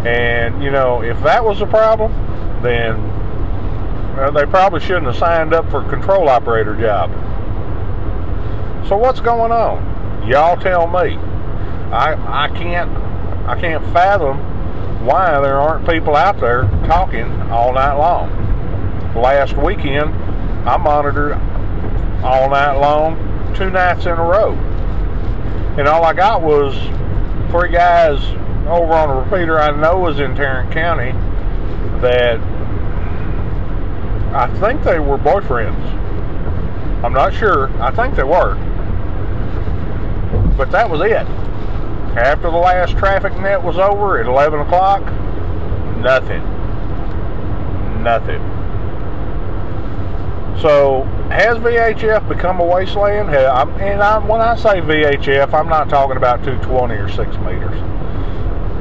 And, 0.05 0.63
you 0.63 0.71
know, 0.73 1.03
if 1.03 1.21
that 1.23 1.45
was 1.45 1.61
a 1.61 1.67
problem, 1.67 2.13
then 2.63 2.97
well, 4.17 4.33
they 4.33 4.47
probably 4.47 4.81
shouldn't 4.81 5.07
have 5.07 5.17
signed 5.17 5.53
up 5.55 5.71
for 5.71 5.85
a 5.85 5.89
control 5.89 6.29
operator 6.29 6.75
job. 6.75 7.11
So 8.89 8.97
what's 8.97 9.21
going 9.21 9.53
on? 9.53 10.29
Y'all 10.29 10.57
tell 10.57 10.89
me. 10.89 11.17
I 11.93 12.47
I 12.47 12.49
can't 12.49 13.06
I 13.47 13.59
can't 13.61 13.85
fathom 13.93 14.39
why 15.07 15.41
there 15.41 15.61
aren't 15.61 15.89
people 15.89 16.17
out 16.17 16.41
there 16.41 16.63
talking 16.87 17.31
all 17.51 17.73
night 17.73 17.95
long. 17.95 18.33
Last 19.15 19.57
weekend, 19.57 20.13
I 20.69 20.77
monitored 20.77 21.35
all 22.25 22.51
night 22.51 22.75
long, 22.75 23.55
two 23.55 23.71
nights 23.71 24.07
in 24.07 24.13
a 24.13 24.25
row. 24.25 24.53
And 25.79 25.87
all 25.87 26.03
I 26.03 26.13
got 26.13 26.43
was 26.43 26.75
three 27.51 27.71
guys 27.71 28.19
over 28.67 28.93
on 28.95 29.11
a 29.11 29.21
repeater 29.21 29.61
I 29.61 29.71
know 29.71 29.99
was 29.99 30.19
in 30.19 30.35
Tarrant 30.35 30.73
County 30.73 31.13
that 32.01 32.41
I 34.35 34.53
think 34.59 34.83
they 34.83 34.99
were 34.99 35.19
boyfriends. 35.19 35.85
I'm 37.05 37.13
not 37.13 37.33
sure. 37.33 37.71
I 37.81 37.93
think 37.93 38.17
they 38.17 38.25
were. 38.25 38.57
But 40.57 40.73
that 40.73 40.91
was 40.91 41.01
it. 41.03 41.27
After 42.17 42.51
the 42.51 42.57
last 42.57 42.97
traffic 42.97 43.39
net 43.39 43.63
was 43.63 43.77
over 43.77 44.19
at 44.19 44.27
11 44.27 44.61
o'clock, 44.61 45.03
nothing. 45.99 46.43
Nothing. 48.03 48.41
So, 50.63 51.03
has 51.31 51.59
VHF 51.59 52.27
become 52.27 52.61
a 52.61 52.65
wasteland? 52.65 53.29
And 53.29 54.03
I, 54.03 54.19
when 54.27 54.41
I 54.41 54.57
say 54.57 54.81
VHF, 54.81 55.53
I'm 55.53 55.69
not 55.69 55.91
talking 55.91 56.17
about 56.17 56.43
220 56.43 56.95
or 56.95 57.11
6 57.11 57.37
meters. 57.39 57.79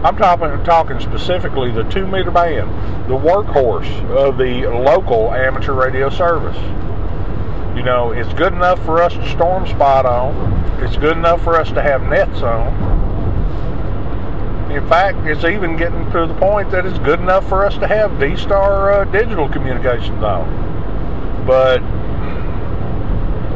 I'm 0.05 0.15
talking, 0.15 0.63
talking 0.63 1.01
specifically 1.01 1.71
the 1.71 1.83
2 1.83 2.07
meter 2.07 2.31
band, 2.31 2.69
the 3.09 3.17
workhorse 3.17 3.91
of 4.11 4.37
the 4.37 4.67
local 4.67 5.33
amateur 5.33 5.73
radio 5.73 6.09
service. 6.09 6.57
You 7.75 7.83
know, 7.83 8.11
it's 8.11 8.31
good 8.33 8.53
enough 8.53 8.83
for 8.85 9.01
us 9.01 9.13
to 9.13 9.29
storm 9.31 9.67
spot 9.67 10.05
on. 10.05 10.53
It's 10.81 10.95
good 10.95 11.17
enough 11.17 11.43
for 11.43 11.59
us 11.59 11.69
to 11.73 11.81
have 11.81 12.03
nets 12.03 12.41
on. 12.41 12.94
In 14.75 14.85
fact, 14.89 15.25
it's 15.25 15.45
even 15.45 15.77
getting 15.77 16.03
to 16.11 16.27
the 16.27 16.33
point 16.33 16.69
that 16.71 16.85
it's 16.85 16.99
good 16.99 17.21
enough 17.21 17.47
for 17.47 17.65
us 17.65 17.77
to 17.77 17.87
have 17.87 18.19
D-Star 18.19 18.91
uh, 18.91 19.05
digital 19.05 19.47
communications 19.47 20.21
on. 20.21 21.45
But 21.47 21.81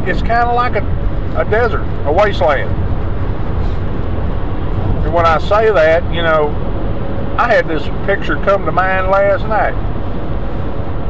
it's 0.07 0.21
kind 0.21 0.47
of 0.47 0.55
like 0.55 0.75
a, 0.75 1.41
a 1.41 1.43
desert, 1.49 1.83
a 2.05 2.11
wasteland. 2.11 2.69
And 5.03 5.13
when 5.13 5.25
I 5.25 5.39
say 5.39 5.69
that, 5.73 6.09
you 6.13 6.21
know, 6.21 6.47
I 7.37 7.51
had 7.53 7.67
this 7.67 7.83
picture 8.05 8.35
come 8.45 8.65
to 8.65 8.71
mind 8.71 9.07
last 9.07 9.45
night 9.45 9.73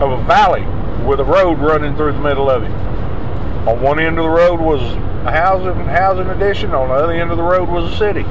of 0.02 0.12
a 0.12 0.24
valley 0.24 0.66
with 1.06 1.20
a 1.20 1.24
road 1.24 1.60
running 1.60 1.96
through 1.96 2.14
the 2.14 2.20
middle 2.20 2.50
of 2.50 2.64
it. 2.64 2.72
On 3.68 3.80
one 3.80 4.00
end 4.00 4.18
of 4.18 4.24
the 4.24 4.30
road 4.32 4.60
was 4.60 4.82
a 5.28 5.32
housing 5.32 5.86
housing 5.86 6.28
addition. 6.30 6.74
On 6.74 6.88
the 6.88 6.96
other 6.96 7.14
end 7.14 7.30
of 7.30 7.38
the 7.38 7.44
road 7.44 7.70
was 7.70 7.94
a 7.94 7.96
city. 7.96 8.26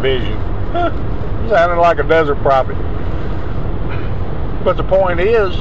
Vision. 0.00 0.34
Sounded 1.48 1.80
like 1.80 1.98
a 1.98 2.02
desert 2.02 2.36
prophet. 2.36 2.76
But 4.64 4.76
the 4.76 4.84
point 4.84 5.20
is, 5.20 5.54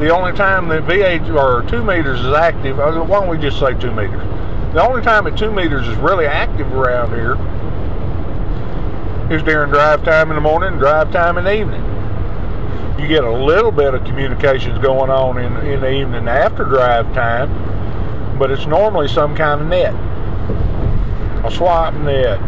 the 0.00 0.10
only 0.10 0.32
time 0.36 0.68
that 0.68 0.84
VH 0.84 1.34
or 1.34 1.68
two 1.68 1.82
meters 1.82 2.20
is 2.20 2.32
active, 2.32 2.78
why 2.78 2.90
don't 2.92 3.28
we 3.28 3.38
just 3.38 3.58
say 3.58 3.74
two 3.74 3.92
meters? 3.92 4.22
The 4.74 4.86
only 4.86 5.02
time 5.02 5.24
that 5.24 5.36
two 5.36 5.50
meters 5.50 5.86
is 5.88 5.96
really 5.96 6.26
active 6.26 6.72
around 6.72 7.10
here 7.14 7.34
is 9.34 9.42
during 9.42 9.70
drive 9.70 10.04
time 10.04 10.30
in 10.30 10.36
the 10.36 10.40
morning, 10.40 10.72
and 10.72 10.78
drive 10.78 11.12
time 11.12 11.38
in 11.38 11.44
the 11.44 11.54
evening 11.54 11.88
you 12.98 13.06
get 13.06 13.22
a 13.22 13.32
little 13.32 13.70
bit 13.70 13.94
of 13.94 14.04
communications 14.04 14.76
going 14.80 15.08
on 15.08 15.38
in, 15.38 15.56
in 15.66 15.80
the 15.80 15.90
evening 15.90 16.26
after 16.26 16.64
drive 16.64 17.06
time, 17.14 17.48
but 18.38 18.50
it's 18.50 18.66
normally 18.66 19.06
some 19.06 19.36
kind 19.36 19.60
of 19.60 19.68
net. 19.68 19.94
A 21.44 21.50
swap 21.50 21.94
net, 21.94 22.40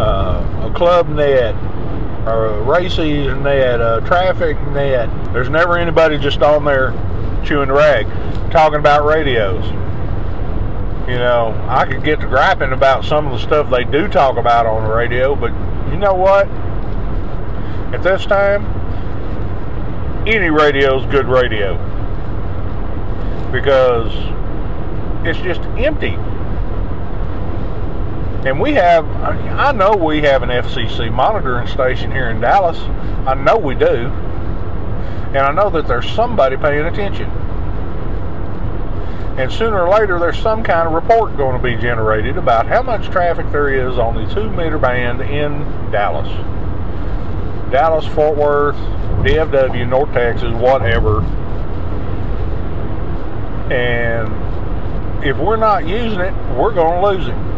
uh, 0.00 0.70
a 0.70 0.76
club 0.76 1.08
net, 1.08 1.54
or 2.26 2.46
a 2.46 2.62
RACES 2.62 3.36
net, 3.42 3.80
a 3.80 4.02
traffic 4.06 4.60
net. 4.68 5.08
There's 5.32 5.48
never 5.48 5.78
anybody 5.78 6.18
just 6.18 6.42
on 6.42 6.64
there 6.64 6.92
chewing 7.44 7.68
the 7.68 7.74
rag, 7.74 8.06
talking 8.50 8.78
about 8.78 9.04
radios. 9.04 9.64
You 11.08 11.16
know, 11.16 11.58
I 11.68 11.86
could 11.86 12.04
get 12.04 12.20
to 12.20 12.26
griping 12.26 12.72
about 12.72 13.04
some 13.04 13.26
of 13.26 13.32
the 13.32 13.38
stuff 13.38 13.70
they 13.70 13.84
do 13.84 14.08
talk 14.08 14.36
about 14.36 14.66
on 14.66 14.86
the 14.86 14.94
radio, 14.94 15.34
but 15.34 15.52
you 15.90 15.96
know 15.96 16.14
what? 16.14 16.46
At 17.94 18.02
this 18.02 18.26
time, 18.26 18.66
any 20.26 20.50
radio 20.50 20.98
is 20.98 21.06
good 21.10 21.26
radio 21.26 21.76
because 23.50 24.12
it's 25.26 25.38
just 25.40 25.62
empty. 25.78 26.16
And 28.46 28.60
we 28.60 28.72
have, 28.74 29.04
I 29.06 29.72
know 29.72 29.96
we 29.96 30.22
have 30.22 30.42
an 30.42 30.50
FCC 30.50 31.12
monitoring 31.12 31.66
station 31.66 32.12
here 32.12 32.30
in 32.30 32.40
Dallas. 32.40 32.78
I 33.26 33.34
know 33.34 33.58
we 33.58 33.74
do. 33.74 34.12
And 35.28 35.38
I 35.38 35.52
know 35.52 35.68
that 35.70 35.88
there's 35.88 36.08
somebody 36.12 36.56
paying 36.56 36.86
attention. 36.86 37.28
And 39.38 39.52
sooner 39.52 39.86
or 39.86 39.88
later, 39.88 40.18
there's 40.18 40.38
some 40.38 40.62
kind 40.62 40.86
of 40.86 40.94
report 40.94 41.36
going 41.36 41.56
to 41.56 41.62
be 41.62 41.76
generated 41.80 42.36
about 42.36 42.66
how 42.66 42.82
much 42.82 43.06
traffic 43.10 43.50
there 43.50 43.68
is 43.68 43.98
on 43.98 44.14
the 44.14 44.34
two 44.34 44.50
meter 44.50 44.78
band 44.78 45.20
in 45.20 45.60
Dallas. 45.90 46.28
Dallas, 47.70 48.06
Fort 48.06 48.36
Worth, 48.36 48.76
DFW, 49.24 49.88
North 49.88 50.12
Texas, 50.12 50.52
whatever. 50.54 51.22
And 53.72 55.24
if 55.24 55.36
we're 55.36 55.56
not 55.56 55.86
using 55.86 56.20
it, 56.20 56.34
we're 56.56 56.72
going 56.72 57.02
to 57.02 57.08
lose 57.08 57.28
it. 57.28 57.57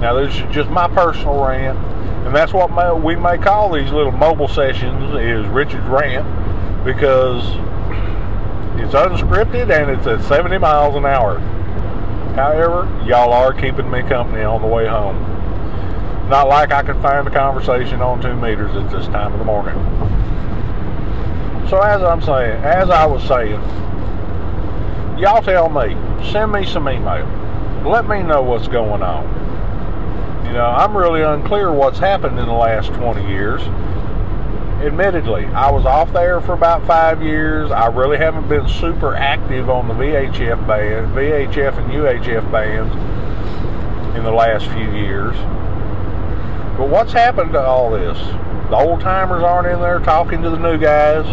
Now, 0.00 0.14
this 0.14 0.34
is 0.34 0.54
just 0.54 0.70
my 0.70 0.88
personal 0.88 1.44
rant, 1.44 1.78
and 2.26 2.34
that's 2.34 2.54
what 2.54 2.70
we 3.02 3.16
may 3.16 3.36
call 3.36 3.72
these 3.72 3.92
little 3.92 4.12
mobile 4.12 4.48
sessions 4.48 5.14
is 5.14 5.46
Richard's 5.48 5.86
rant 5.88 6.26
because 6.86 7.44
it's 8.80 8.94
unscripted 8.94 9.70
and 9.70 9.90
it's 9.90 10.06
at 10.06 10.22
70 10.22 10.56
miles 10.56 10.96
an 10.96 11.04
hour. 11.04 11.38
However, 12.34 12.88
y'all 13.06 13.32
are 13.32 13.52
keeping 13.52 13.90
me 13.90 14.00
company 14.02 14.42
on 14.42 14.62
the 14.62 14.68
way 14.68 14.86
home. 14.86 15.18
Not 16.30 16.48
like 16.48 16.72
I 16.72 16.82
can 16.82 17.00
find 17.02 17.28
a 17.28 17.30
conversation 17.30 18.00
on 18.00 18.22
two 18.22 18.34
meters 18.36 18.74
at 18.76 18.90
this 18.90 19.04
time 19.06 19.34
of 19.34 19.38
the 19.38 19.44
morning. 19.44 19.74
So 21.68 21.78
as 21.78 22.02
I'm 22.02 22.22
saying, 22.22 22.62
as 22.64 22.88
I 22.88 23.04
was 23.04 23.22
saying, 23.24 23.60
y'all 25.18 25.42
tell 25.42 25.68
me, 25.68 25.94
send 26.32 26.52
me 26.52 26.64
some 26.64 26.88
email. 26.88 27.26
Let 27.84 28.08
me 28.08 28.22
know 28.22 28.42
what's 28.42 28.68
going 28.68 29.02
on. 29.02 29.39
You 30.50 30.56
know, 30.56 30.66
I'm 30.66 30.96
really 30.96 31.22
unclear 31.22 31.70
what's 31.70 32.00
happened 32.00 32.36
in 32.36 32.46
the 32.46 32.52
last 32.52 32.88
20 32.94 33.24
years. 33.28 33.62
Admittedly, 34.84 35.44
I 35.44 35.70
was 35.70 35.86
off 35.86 36.12
there 36.12 36.40
for 36.40 36.54
about 36.54 36.84
five 36.88 37.22
years. 37.22 37.70
I 37.70 37.86
really 37.86 38.16
haven't 38.16 38.48
been 38.48 38.66
super 38.66 39.14
active 39.14 39.70
on 39.70 39.86
the 39.86 39.94
VHF 39.94 40.66
band, 40.66 41.14
VHF 41.14 41.78
and 41.78 41.92
UHF 41.92 42.50
bands 42.50 42.92
in 44.18 44.24
the 44.24 44.32
last 44.32 44.66
few 44.70 44.90
years. 44.90 45.36
But 46.76 46.88
what's 46.88 47.12
happened 47.12 47.52
to 47.52 47.62
all 47.62 47.92
this? 47.92 48.18
The 48.70 48.76
old 48.76 49.00
timers 49.00 49.44
aren't 49.44 49.68
in 49.68 49.78
there 49.78 50.00
talking 50.00 50.42
to 50.42 50.50
the 50.50 50.58
new 50.58 50.78
guys, 50.78 51.26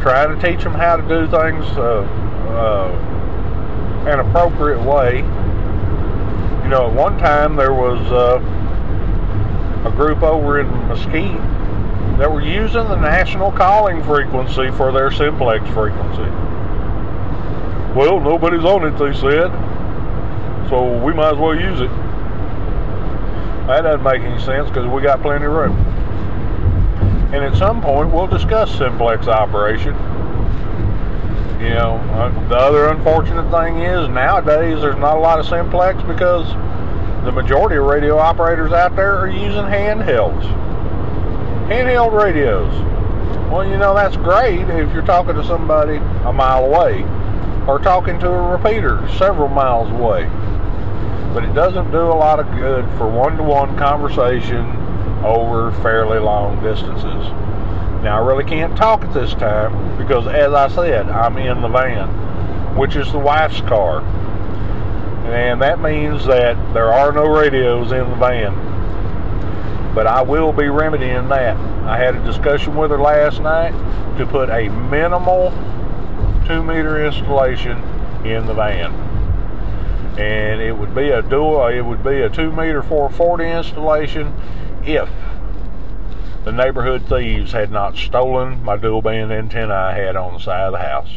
trying 0.00 0.38
to 0.38 0.40
teach 0.40 0.62
them 0.62 0.74
how 0.74 0.94
to 0.94 1.02
do 1.02 1.26
things 1.26 1.64
uh, 1.76 2.06
uh, 2.54 4.06
an 4.06 4.20
appropriate 4.20 4.80
way. 4.80 5.24
You 6.66 6.70
know, 6.70 6.88
at 6.88 6.94
one 6.94 7.16
time 7.16 7.54
there 7.54 7.72
was 7.72 8.00
uh, 8.10 8.40
a 9.88 9.90
group 9.92 10.24
over 10.24 10.58
in 10.58 10.66
Mesquite 10.88 11.38
that 12.18 12.28
were 12.28 12.42
using 12.42 12.88
the 12.88 12.96
national 12.96 13.52
calling 13.52 14.02
frequency 14.02 14.72
for 14.72 14.90
their 14.90 15.12
simplex 15.12 15.64
frequency. 15.70 16.28
Well, 17.94 18.18
nobody's 18.18 18.64
on 18.64 18.84
it, 18.84 18.98
they 18.98 19.14
said, 19.14 19.52
so 20.68 21.00
we 21.04 21.12
might 21.14 21.34
as 21.34 21.38
well 21.38 21.54
use 21.54 21.80
it. 21.80 21.90
That 23.68 23.82
doesn't 23.82 24.02
make 24.02 24.22
any 24.22 24.42
sense 24.42 24.68
because 24.68 24.88
we 24.88 25.02
got 25.02 25.22
plenty 25.22 25.44
of 25.44 25.52
room. 25.52 25.76
And 27.32 27.44
at 27.44 27.54
some 27.54 27.80
point, 27.80 28.10
we'll 28.12 28.26
discuss 28.26 28.76
simplex 28.76 29.28
operation. 29.28 29.94
You 31.60 31.70
know, 31.70 31.96
uh, 32.14 32.48
the 32.48 32.56
other 32.56 32.88
unfortunate 32.88 33.50
thing 33.50 33.78
is 33.78 34.08
nowadays 34.08 34.80
there's 34.80 34.96
not 34.96 35.16
a 35.16 35.20
lot 35.20 35.38
of 35.38 35.46
simplex 35.46 36.02
because 36.02 36.46
the 37.24 37.32
majority 37.32 37.76
of 37.76 37.84
radio 37.84 38.18
operators 38.18 38.72
out 38.72 38.94
there 38.94 39.16
are 39.16 39.28
using 39.28 39.64
handhelds. 39.64 40.44
Handheld 41.68 42.12
radios. 42.12 42.72
Well, 43.50 43.66
you 43.66 43.78
know, 43.78 43.94
that's 43.94 44.16
great 44.16 44.60
if 44.60 44.92
you're 44.92 45.06
talking 45.06 45.34
to 45.34 45.44
somebody 45.44 45.96
a 45.96 46.32
mile 46.32 46.64
away 46.64 47.02
or 47.66 47.78
talking 47.78 48.18
to 48.20 48.28
a 48.28 48.56
repeater 48.56 49.08
several 49.18 49.48
miles 49.48 49.90
away 49.90 50.30
but 51.36 51.44
it 51.44 51.52
doesn't 51.52 51.90
do 51.90 52.00
a 52.00 52.16
lot 52.16 52.40
of 52.40 52.50
good 52.52 52.82
for 52.96 53.06
one-to-one 53.06 53.76
conversation 53.76 54.64
over 55.22 55.70
fairly 55.82 56.18
long 56.18 56.62
distances. 56.62 57.26
Now, 58.06 58.22
I 58.22 58.24
really 58.24 58.44
can't 58.44 58.76
talk 58.76 59.02
at 59.02 59.12
this 59.12 59.34
time 59.34 59.98
because, 59.98 60.28
as 60.28 60.52
I 60.52 60.68
said, 60.68 61.08
I'm 61.08 61.36
in 61.38 61.60
the 61.60 61.66
van, 61.66 62.06
which 62.76 62.94
is 62.94 63.10
the 63.10 63.18
wife's 63.18 63.60
car. 63.62 64.00
And 65.26 65.60
that 65.60 65.80
means 65.80 66.24
that 66.26 66.54
there 66.72 66.92
are 66.92 67.10
no 67.10 67.26
radios 67.26 67.90
in 67.90 68.08
the 68.08 68.14
van. 68.14 68.54
But 69.92 70.06
I 70.06 70.22
will 70.22 70.52
be 70.52 70.68
remedying 70.68 71.28
that. 71.30 71.56
I 71.84 71.98
had 71.98 72.14
a 72.14 72.22
discussion 72.24 72.76
with 72.76 72.92
her 72.92 73.00
last 73.00 73.42
night 73.42 73.72
to 74.18 74.24
put 74.24 74.50
a 74.50 74.68
minimal 74.68 75.50
two 76.46 76.62
meter 76.62 77.04
installation 77.04 77.76
in 78.24 78.46
the 78.46 78.54
van. 78.54 78.92
And 80.16 80.60
it 80.60 80.78
would 80.78 80.94
be 80.94 81.10
a 81.10 81.22
dual, 81.22 81.66
it 81.66 81.80
would 81.80 82.04
be 82.04 82.20
a 82.20 82.30
two 82.30 82.52
meter 82.52 82.84
440 82.84 83.50
installation 83.50 84.32
if 84.84 85.08
the 86.46 86.52
neighborhood 86.52 87.04
thieves 87.08 87.50
had 87.50 87.72
not 87.72 87.96
stolen 87.96 88.62
my 88.62 88.76
dual 88.76 89.02
band 89.02 89.32
antenna 89.32 89.74
I 89.74 89.94
had 89.94 90.14
on 90.14 90.34
the 90.34 90.38
side 90.38 90.66
of 90.66 90.72
the 90.74 90.78
house. 90.78 91.12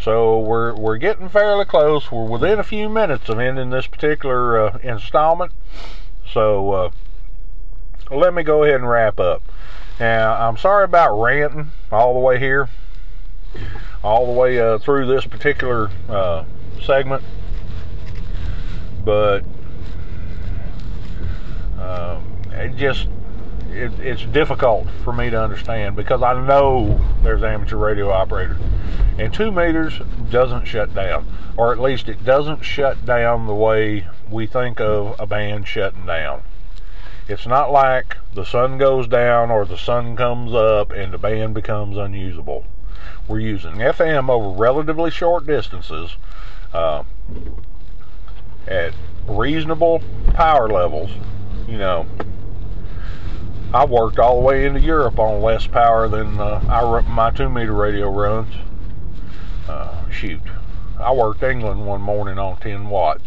So 0.00 0.38
we're 0.38 0.74
we're 0.74 0.96
getting 0.96 1.28
fairly 1.28 1.66
close. 1.66 2.10
We're 2.10 2.24
within 2.24 2.58
a 2.58 2.62
few 2.62 2.88
minutes 2.88 3.28
of 3.28 3.38
ending 3.38 3.68
this 3.68 3.86
particular 3.86 4.58
uh, 4.58 4.78
installment. 4.78 5.52
So 6.26 6.72
uh, 6.72 6.90
let 8.10 8.32
me 8.32 8.42
go 8.42 8.62
ahead 8.62 8.76
and 8.76 8.88
wrap 8.88 9.20
up. 9.20 9.42
Now 10.00 10.48
I'm 10.48 10.56
sorry 10.56 10.84
about 10.84 11.14
ranting 11.20 11.70
all 11.92 12.14
the 12.14 12.20
way 12.20 12.38
here, 12.38 12.70
all 14.02 14.24
the 14.24 14.32
way 14.32 14.58
uh, 14.58 14.78
through 14.78 15.06
this 15.06 15.26
particular 15.26 15.90
uh, 16.08 16.44
segment, 16.80 17.22
but 19.04 19.40
um, 21.78 22.24
it 22.52 22.74
just 22.76 23.08
it, 23.76 24.00
it's 24.00 24.24
difficult 24.24 24.88
for 25.04 25.12
me 25.12 25.30
to 25.30 25.40
understand 25.40 25.96
because 25.96 26.22
I 26.22 26.40
know 26.40 27.00
there's 27.22 27.42
amateur 27.42 27.76
radio 27.76 28.10
operators, 28.10 28.58
and 29.18 29.32
two 29.32 29.52
meters 29.52 30.00
doesn't 30.30 30.64
shut 30.64 30.94
down, 30.94 31.26
or 31.56 31.72
at 31.72 31.80
least 31.80 32.08
it 32.08 32.24
doesn't 32.24 32.62
shut 32.62 33.04
down 33.04 33.46
the 33.46 33.54
way 33.54 34.06
we 34.30 34.46
think 34.46 34.80
of 34.80 35.14
a 35.18 35.26
band 35.26 35.68
shutting 35.68 36.06
down. 36.06 36.42
It's 37.28 37.46
not 37.46 37.72
like 37.72 38.16
the 38.34 38.44
sun 38.44 38.78
goes 38.78 39.08
down 39.08 39.50
or 39.50 39.64
the 39.64 39.78
sun 39.78 40.16
comes 40.16 40.54
up 40.54 40.92
and 40.92 41.12
the 41.12 41.18
band 41.18 41.54
becomes 41.54 41.96
unusable. 41.96 42.64
We're 43.26 43.40
using 43.40 43.74
FM 43.74 44.30
over 44.30 44.56
relatively 44.56 45.10
short 45.10 45.46
distances 45.46 46.16
uh, 46.72 47.02
at 48.68 48.94
reasonable 49.26 50.02
power 50.34 50.68
levels. 50.68 51.10
You 51.66 51.78
know, 51.78 52.06
I 53.76 53.84
worked 53.84 54.18
all 54.18 54.40
the 54.40 54.46
way 54.46 54.64
into 54.64 54.80
Europe 54.80 55.18
on 55.18 55.42
less 55.42 55.66
power 55.66 56.08
than 56.08 56.40
uh, 56.40 56.64
I, 56.66 57.00
my 57.02 57.30
two 57.30 57.50
meter 57.50 57.74
radio 57.74 58.10
runs. 58.10 58.54
Uh, 59.68 60.08
shoot, 60.08 60.40
I 60.98 61.12
worked 61.12 61.42
England 61.42 61.84
one 61.84 62.00
morning 62.00 62.38
on 62.38 62.56
10 62.56 62.88
watts, 62.88 63.26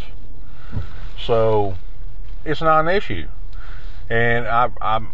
so 1.24 1.76
it's 2.46 2.62
not 2.62 2.80
an 2.80 2.88
issue. 2.88 3.28
And 4.10 4.48
I, 4.48 4.72
I'm 4.82 5.10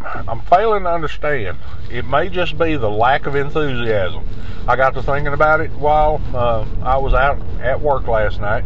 I'm 0.00 0.40
failing 0.40 0.82
to 0.82 0.90
understand. 0.90 1.58
It 1.88 2.04
may 2.04 2.28
just 2.28 2.58
be 2.58 2.74
the 2.74 2.90
lack 2.90 3.26
of 3.26 3.36
enthusiasm. 3.36 4.26
I 4.66 4.74
got 4.74 4.94
to 4.94 5.02
thinking 5.04 5.32
about 5.32 5.60
it 5.60 5.70
while 5.76 6.20
uh, 6.34 6.66
I 6.82 6.96
was 6.96 7.14
out 7.14 7.40
at 7.60 7.80
work 7.80 8.08
last 8.08 8.40
night, 8.40 8.64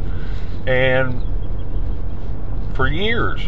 and 0.66 1.22
for 2.74 2.86
years 2.86 3.46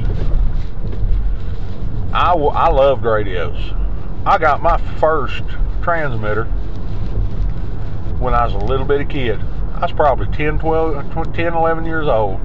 I, 2.12 2.32
I 2.32 2.68
loved 2.70 3.04
radios. 3.04 3.72
I 4.24 4.38
got 4.38 4.62
my 4.62 4.78
first 4.98 5.44
transmitter 5.82 6.44
when 8.18 8.34
I 8.34 8.44
was 8.44 8.54
a 8.54 8.58
little 8.58 8.86
bitty 8.86 9.04
kid. 9.04 9.40
I 9.74 9.80
was 9.82 9.92
probably 9.92 10.26
10, 10.34 10.58
12, 10.58 11.16
uh, 11.16 11.24
10, 11.24 11.54
11 11.54 11.84
years 11.84 12.08
old, 12.08 12.40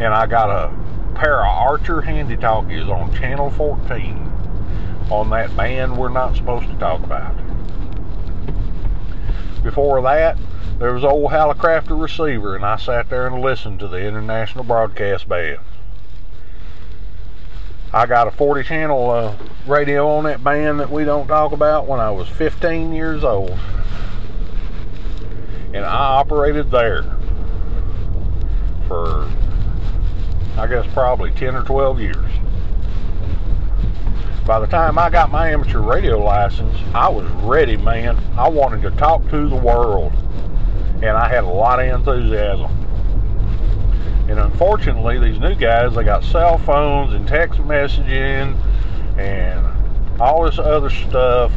and 0.00 0.14
I 0.14 0.26
got 0.26 0.50
a 0.50 0.72
pair 1.16 1.40
of 1.40 1.46
Archer 1.46 2.00
handy 2.00 2.36
talkies 2.36 2.84
on 2.84 3.12
channel 3.14 3.50
14 3.50 4.32
on 5.10 5.30
that 5.30 5.54
band 5.56 5.96
we're 5.96 6.08
not 6.08 6.36
supposed 6.36 6.68
to 6.68 6.74
talk 6.78 7.02
about. 7.02 7.36
Before 9.62 10.00
that, 10.02 10.38
there 10.78 10.94
was 10.94 11.04
old 11.04 11.30
Hallicrafter 11.30 12.00
receiver, 12.00 12.56
and 12.56 12.64
I 12.64 12.76
sat 12.76 13.10
there 13.10 13.26
and 13.26 13.40
listened 13.40 13.80
to 13.80 13.88
the 13.88 13.98
international 13.98 14.64
broadcast 14.64 15.28
band. 15.28 15.58
I 17.94 18.06
got 18.06 18.26
a 18.26 18.30
40 18.30 18.64
channel 18.64 19.10
uh, 19.10 19.36
radio 19.66 20.08
on 20.08 20.24
that 20.24 20.42
band 20.42 20.80
that 20.80 20.90
we 20.90 21.04
don't 21.04 21.26
talk 21.26 21.52
about 21.52 21.86
when 21.86 22.00
I 22.00 22.10
was 22.10 22.26
15 22.26 22.94
years 22.94 23.22
old. 23.22 23.58
And 25.74 25.84
I 25.84 26.18
operated 26.20 26.70
there 26.70 27.02
for, 28.88 29.30
I 30.56 30.66
guess, 30.66 30.86
probably 30.94 31.32
10 31.32 31.54
or 31.54 31.64
12 31.64 32.00
years. 32.00 32.30
By 34.46 34.58
the 34.58 34.66
time 34.66 34.98
I 34.98 35.10
got 35.10 35.30
my 35.30 35.50
amateur 35.50 35.80
radio 35.80 36.18
license, 36.18 36.76
I 36.94 37.10
was 37.10 37.26
ready, 37.42 37.76
man. 37.76 38.18
I 38.38 38.48
wanted 38.48 38.80
to 38.82 38.90
talk 38.92 39.22
to 39.28 39.48
the 39.48 39.56
world. 39.56 40.12
And 41.02 41.10
I 41.10 41.28
had 41.28 41.44
a 41.44 41.48
lot 41.48 41.78
of 41.78 41.86
enthusiasm. 41.86 42.81
And 44.32 44.40
unfortunately, 44.40 45.18
these 45.18 45.38
new 45.38 45.54
guys, 45.54 45.94
they 45.94 46.04
got 46.04 46.24
cell 46.24 46.56
phones 46.56 47.12
and 47.12 47.28
text 47.28 47.60
messaging 47.60 48.56
and 49.18 50.18
all 50.18 50.44
this 50.44 50.58
other 50.58 50.88
stuff. 50.88 51.52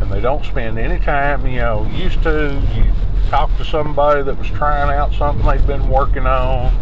And 0.00 0.08
they 0.08 0.20
don't 0.20 0.44
spend 0.44 0.78
any 0.78 1.00
time, 1.04 1.44
you 1.48 1.56
know, 1.56 1.84
used 1.86 2.22
to, 2.22 2.62
you 2.76 2.84
talk 3.28 3.50
to 3.56 3.64
somebody 3.64 4.22
that 4.22 4.38
was 4.38 4.46
trying 4.50 4.96
out 4.96 5.12
something 5.14 5.44
they've 5.44 5.66
been 5.66 5.88
working 5.88 6.28
on 6.28 6.72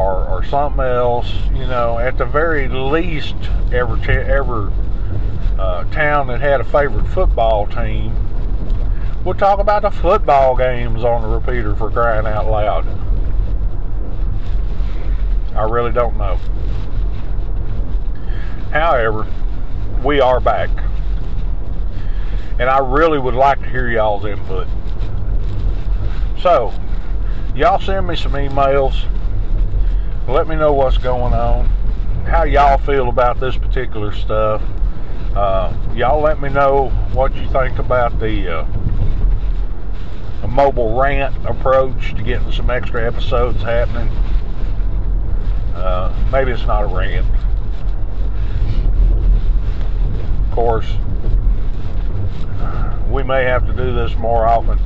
or, 0.00 0.26
or 0.26 0.44
something 0.44 0.80
else, 0.80 1.32
you 1.54 1.68
know, 1.68 1.96
at 1.96 2.18
the 2.18 2.24
very 2.24 2.66
least, 2.66 3.36
every, 3.72 4.72
uh, 5.60 5.84
town 5.92 6.26
that 6.26 6.40
had 6.40 6.60
a 6.60 6.64
favorite 6.64 7.06
football 7.06 7.68
team 7.68 8.12
would 9.24 9.38
talk 9.38 9.60
about 9.60 9.82
the 9.82 9.90
football 9.92 10.56
games 10.56 11.04
on 11.04 11.22
the 11.22 11.28
repeater 11.28 11.76
for 11.76 11.88
crying 11.88 12.26
out 12.26 12.50
loud. 12.50 12.84
I 15.58 15.64
really 15.64 15.90
don't 15.90 16.16
know. 16.16 16.36
However, 18.70 19.26
we 20.04 20.20
are 20.20 20.38
back. 20.38 20.70
And 22.60 22.70
I 22.70 22.78
really 22.78 23.18
would 23.18 23.34
like 23.34 23.58
to 23.62 23.68
hear 23.68 23.90
y'all's 23.90 24.24
input. 24.24 24.68
So, 26.40 26.72
y'all 27.56 27.80
send 27.80 28.06
me 28.06 28.14
some 28.14 28.34
emails. 28.34 29.04
Let 30.28 30.46
me 30.46 30.54
know 30.54 30.72
what's 30.72 30.96
going 30.96 31.34
on. 31.34 31.66
How 32.24 32.44
y'all 32.44 32.78
feel 32.78 33.08
about 33.08 33.40
this 33.40 33.56
particular 33.56 34.12
stuff. 34.14 34.62
Uh, 35.34 35.76
y'all 35.92 36.20
let 36.20 36.40
me 36.40 36.50
know 36.50 36.90
what 37.12 37.34
you 37.34 37.48
think 37.48 37.80
about 37.80 38.20
the 38.20 38.58
uh, 38.58 40.46
mobile 40.46 40.96
rant 40.96 41.34
approach 41.44 42.14
to 42.14 42.22
getting 42.22 42.52
some 42.52 42.70
extra 42.70 43.04
episodes 43.04 43.60
happening. 43.64 44.08
Uh, 45.78 46.12
maybe 46.32 46.50
it's 46.50 46.66
not 46.66 46.82
a 46.82 46.86
rant. 46.86 47.26
Of 50.44 50.50
course, 50.50 50.92
we 53.08 53.22
may 53.22 53.44
have 53.44 53.64
to 53.66 53.72
do 53.72 53.94
this 53.94 54.16
more 54.16 54.46
often. 54.46 54.78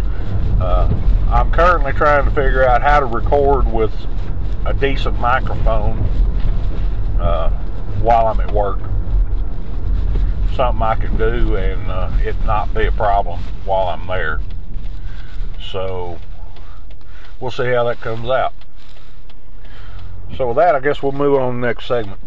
Uh, 0.61 0.89
I'm 1.29 1.51
currently 1.51 1.93
trying 1.93 2.25
to 2.27 2.31
figure 2.31 2.65
out 2.65 2.83
how 2.83 3.01
to 3.01 3.07
record 3.07 3.73
with 3.73 3.93
a 4.67 4.75
decent 4.75 5.19
microphone 5.19 5.99
uh, 7.19 7.51
while 8.01 8.27
I'm 8.27 8.41
at 8.41 8.53
work. 8.53 8.79
Something 10.55 10.83
I 10.83 10.95
can 10.97 11.17
do 11.17 11.57
and 11.57 11.91
uh, 11.91 12.11
it 12.21 12.37
not 12.45 12.75
be 12.75 12.85
a 12.85 12.93
problem 12.93 13.41
while 13.65 13.89
I'm 13.89 14.07
there. 14.07 14.41
So 15.71 16.19
we'll 17.41 17.51
see 17.51 17.73
how 17.73 17.85
that 17.85 18.01
comes 18.01 18.29
out. 18.29 18.53
So 20.37 20.49
with 20.49 20.57
that, 20.57 20.75
I 20.75 20.81
guess 20.81 21.03
we'll 21.03 21.13
move 21.13 21.39
on 21.39 21.55
to 21.55 21.61
the 21.61 21.67
next 21.67 21.87
segment. 21.87 22.19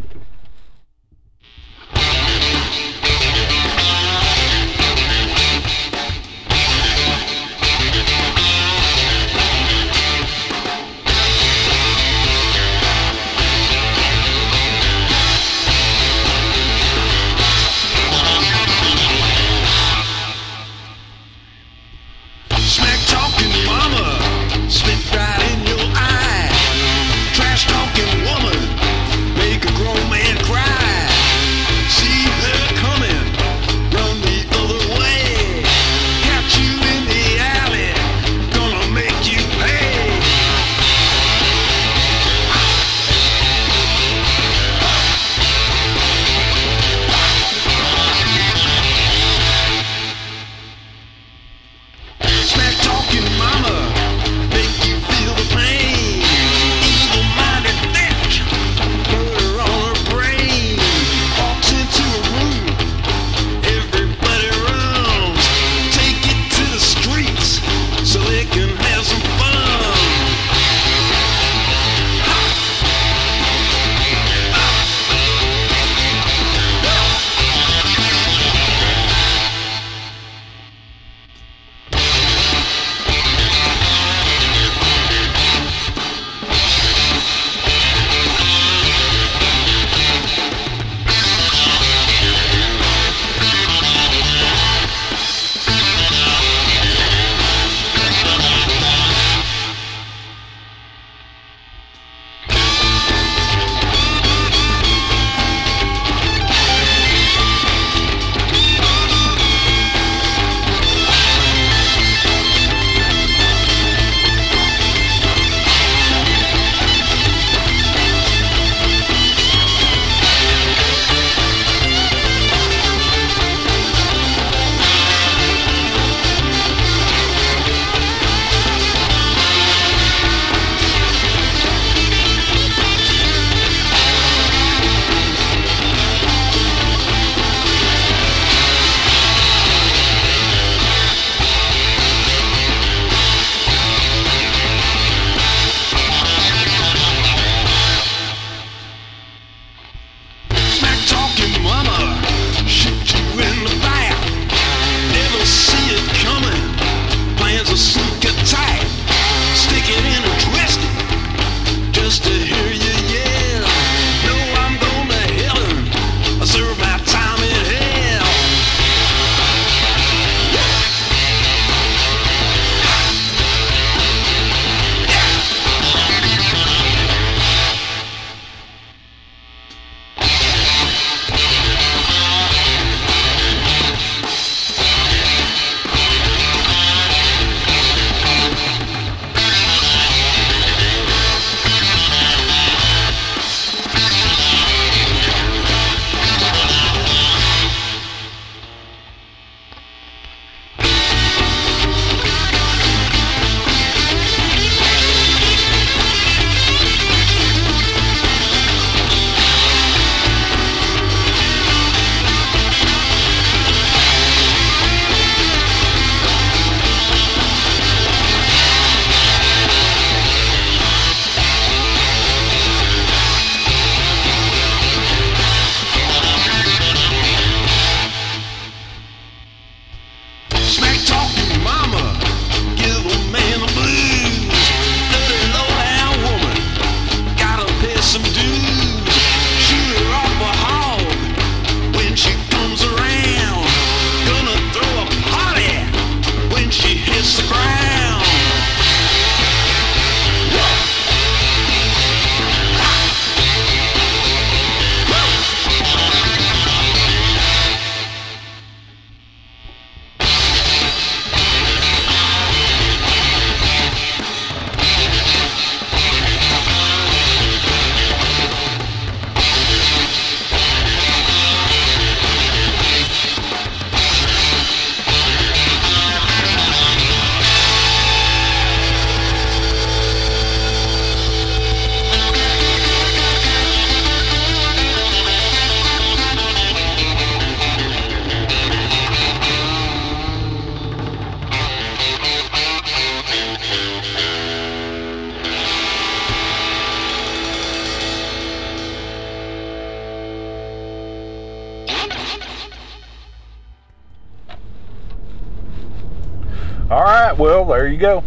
You 307.95 308.01
go. 308.01 308.23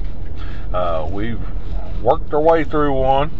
Uh, 0.72 1.06
we've 1.10 1.40
worked 2.02 2.32
our 2.32 2.40
way 2.40 2.64
through 2.64 2.92
one. 2.92 3.30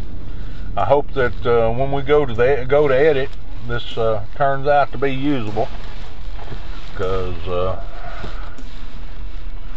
I 0.77 0.85
hope 0.85 1.13
that 1.15 1.47
uh, 1.47 1.73
when 1.73 1.91
we 1.91 2.03
go 2.03 2.27
to 2.27 2.35
the, 2.35 2.67
go 2.69 2.87
to 2.87 2.95
edit, 2.95 3.31
this 3.67 3.97
uh, 3.97 4.25
turns 4.37 4.67
out 4.67 4.93
to 4.93 4.99
be 4.99 5.11
usable 5.11 5.69
because 6.93 7.49
uh, 7.49 7.83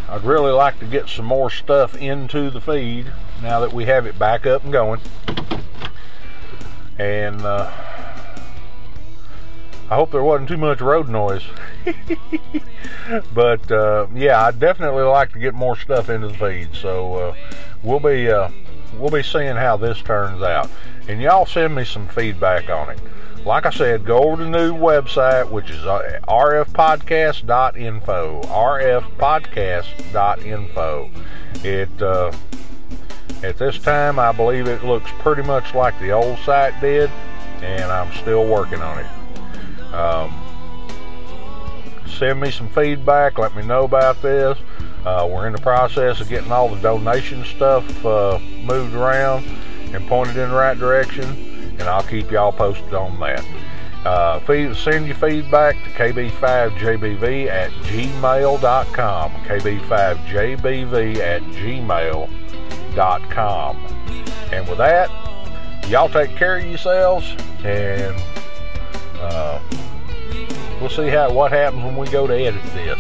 I'd 0.10 0.24
really 0.24 0.52
like 0.52 0.80
to 0.80 0.86
get 0.86 1.08
some 1.08 1.26
more 1.26 1.50
stuff 1.50 1.96
into 1.96 2.50
the 2.50 2.60
feed 2.60 3.12
now 3.42 3.62
that 3.62 3.72
we 3.72 3.86
have 3.86 4.06
it 4.06 4.20
back 4.20 4.46
up 4.46 4.64
and 4.64 4.74
going. 4.74 5.00
And 7.00 7.42
uh, 7.42 7.72
I 9.92 9.96
hope 9.96 10.12
there 10.12 10.24
wasn't 10.24 10.50
too 10.50 10.58
much 10.58 10.82
road 10.82 11.10
noise. 11.10 11.44
but 13.34 13.72
uh, 13.72 14.08
yeah, 14.16 14.46
I'd 14.46 14.60
definitely 14.60 15.04
like 15.04 15.32
to 15.34 15.40
get 15.40 15.54
more 15.54 15.78
stuff 15.78 16.10
into 16.10 16.30
the 16.30 16.34
feed. 16.34 16.70
So 16.74 17.14
uh, 17.16 17.36
we'll 17.84 18.00
be 18.00 18.32
uh, 18.32 18.50
we'll 18.98 19.12
be 19.12 19.22
seeing 19.22 19.58
how 19.58 19.78
this 19.78 20.02
turns 20.02 20.42
out 20.42 20.72
and 21.08 21.22
y'all 21.22 21.46
send 21.46 21.76
me 21.76 21.84
some 21.84 22.08
feedback 22.08 22.70
on 22.70 22.90
it. 22.90 22.98
Like 23.46 23.66
I 23.66 23.72
said, 23.72 24.06
go 24.06 24.20
over 24.20 24.38
to 24.38 24.44
the 24.44 24.50
new 24.50 24.74
website, 24.74 25.50
which 25.50 25.70
is 25.70 25.86
uh, 25.86 26.22
rfpodcast.info. 26.28 28.42
rfpodcast.info. 28.44 31.12
It 31.64 32.02
uh, 32.02 32.32
at 33.44 33.58
this 33.58 33.78
time, 33.80 34.20
I 34.20 34.32
believe 34.32 34.68
it 34.68 34.86
looks 34.86 35.12
pretty 35.20 35.42
much 35.42 35.74
like 35.74 36.00
the 36.00 36.12
old 36.12 36.38
site 36.40 36.80
did, 36.80 37.10
and 37.62 37.92
I'm 37.92 38.14
still 38.14 38.48
working 38.48 38.82
on 38.82 39.00
it. 39.00 39.08
Um, 39.94 40.34
send 42.08 42.40
me 42.40 42.52
some 42.52 42.70
feedback. 42.70 43.38
Let 43.38 43.56
me 43.56 43.64
know 43.64 43.84
about 43.84 44.22
this. 44.22 44.58
Uh, 45.06 45.28
we're 45.32 45.48
in 45.48 45.54
the 45.54 45.62
process 45.62 46.22
of 46.22 46.30
getting 46.30 46.52
all 46.52 46.70
the 46.70 46.80
donation 46.80 47.44
stuff 47.44 48.06
uh, 48.06 48.38
moved 48.64 48.94
around 48.94 49.46
and 49.94 50.08
pointed 50.08 50.38
in 50.38 50.50
the 50.50 50.56
right 50.56 50.78
direction, 50.78 51.26
and 51.80 51.84
I'll 51.84 52.04
keep 52.04 52.30
y'all 52.30 52.52
posted 52.52 52.94
on 52.94 53.20
that. 53.20 53.44
Uh, 54.06 54.40
feed, 54.42 54.76
send 54.76 55.06
your 55.06 55.16
feedback 55.16 55.76
to 55.84 55.90
kb5jbv 55.92 57.48
at 57.48 57.72
gmail.com. 57.72 59.32
kb5jbv 59.32 61.18
at 61.18 61.42
gmail.com. 61.44 62.38
And 64.52 64.68
with 64.68 64.78
that, 64.80 65.10
y'all 65.88 66.10
take 66.10 66.36
care 66.36 66.58
of 66.58 66.66
yourselves, 66.66 67.36
and 67.64 68.16
uh, 69.22 69.60
we'll 70.80 70.90
see 70.90 71.08
how 71.08 71.32
what 71.32 71.52
happens 71.52 71.84
when 71.84 71.96
we 71.96 72.08
go 72.08 72.28
to 72.28 72.34
edit 72.34 72.64
this. 72.74 73.00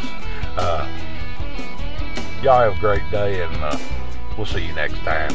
Uh, 0.57 0.87
y'all 2.41 2.59
have 2.59 2.77
a 2.77 2.79
great 2.79 3.09
day, 3.11 3.43
and 3.43 3.55
uh, 3.57 3.77
we'll 4.37 4.45
see 4.45 4.65
you 4.65 4.73
next 4.73 4.97
time. 4.99 5.31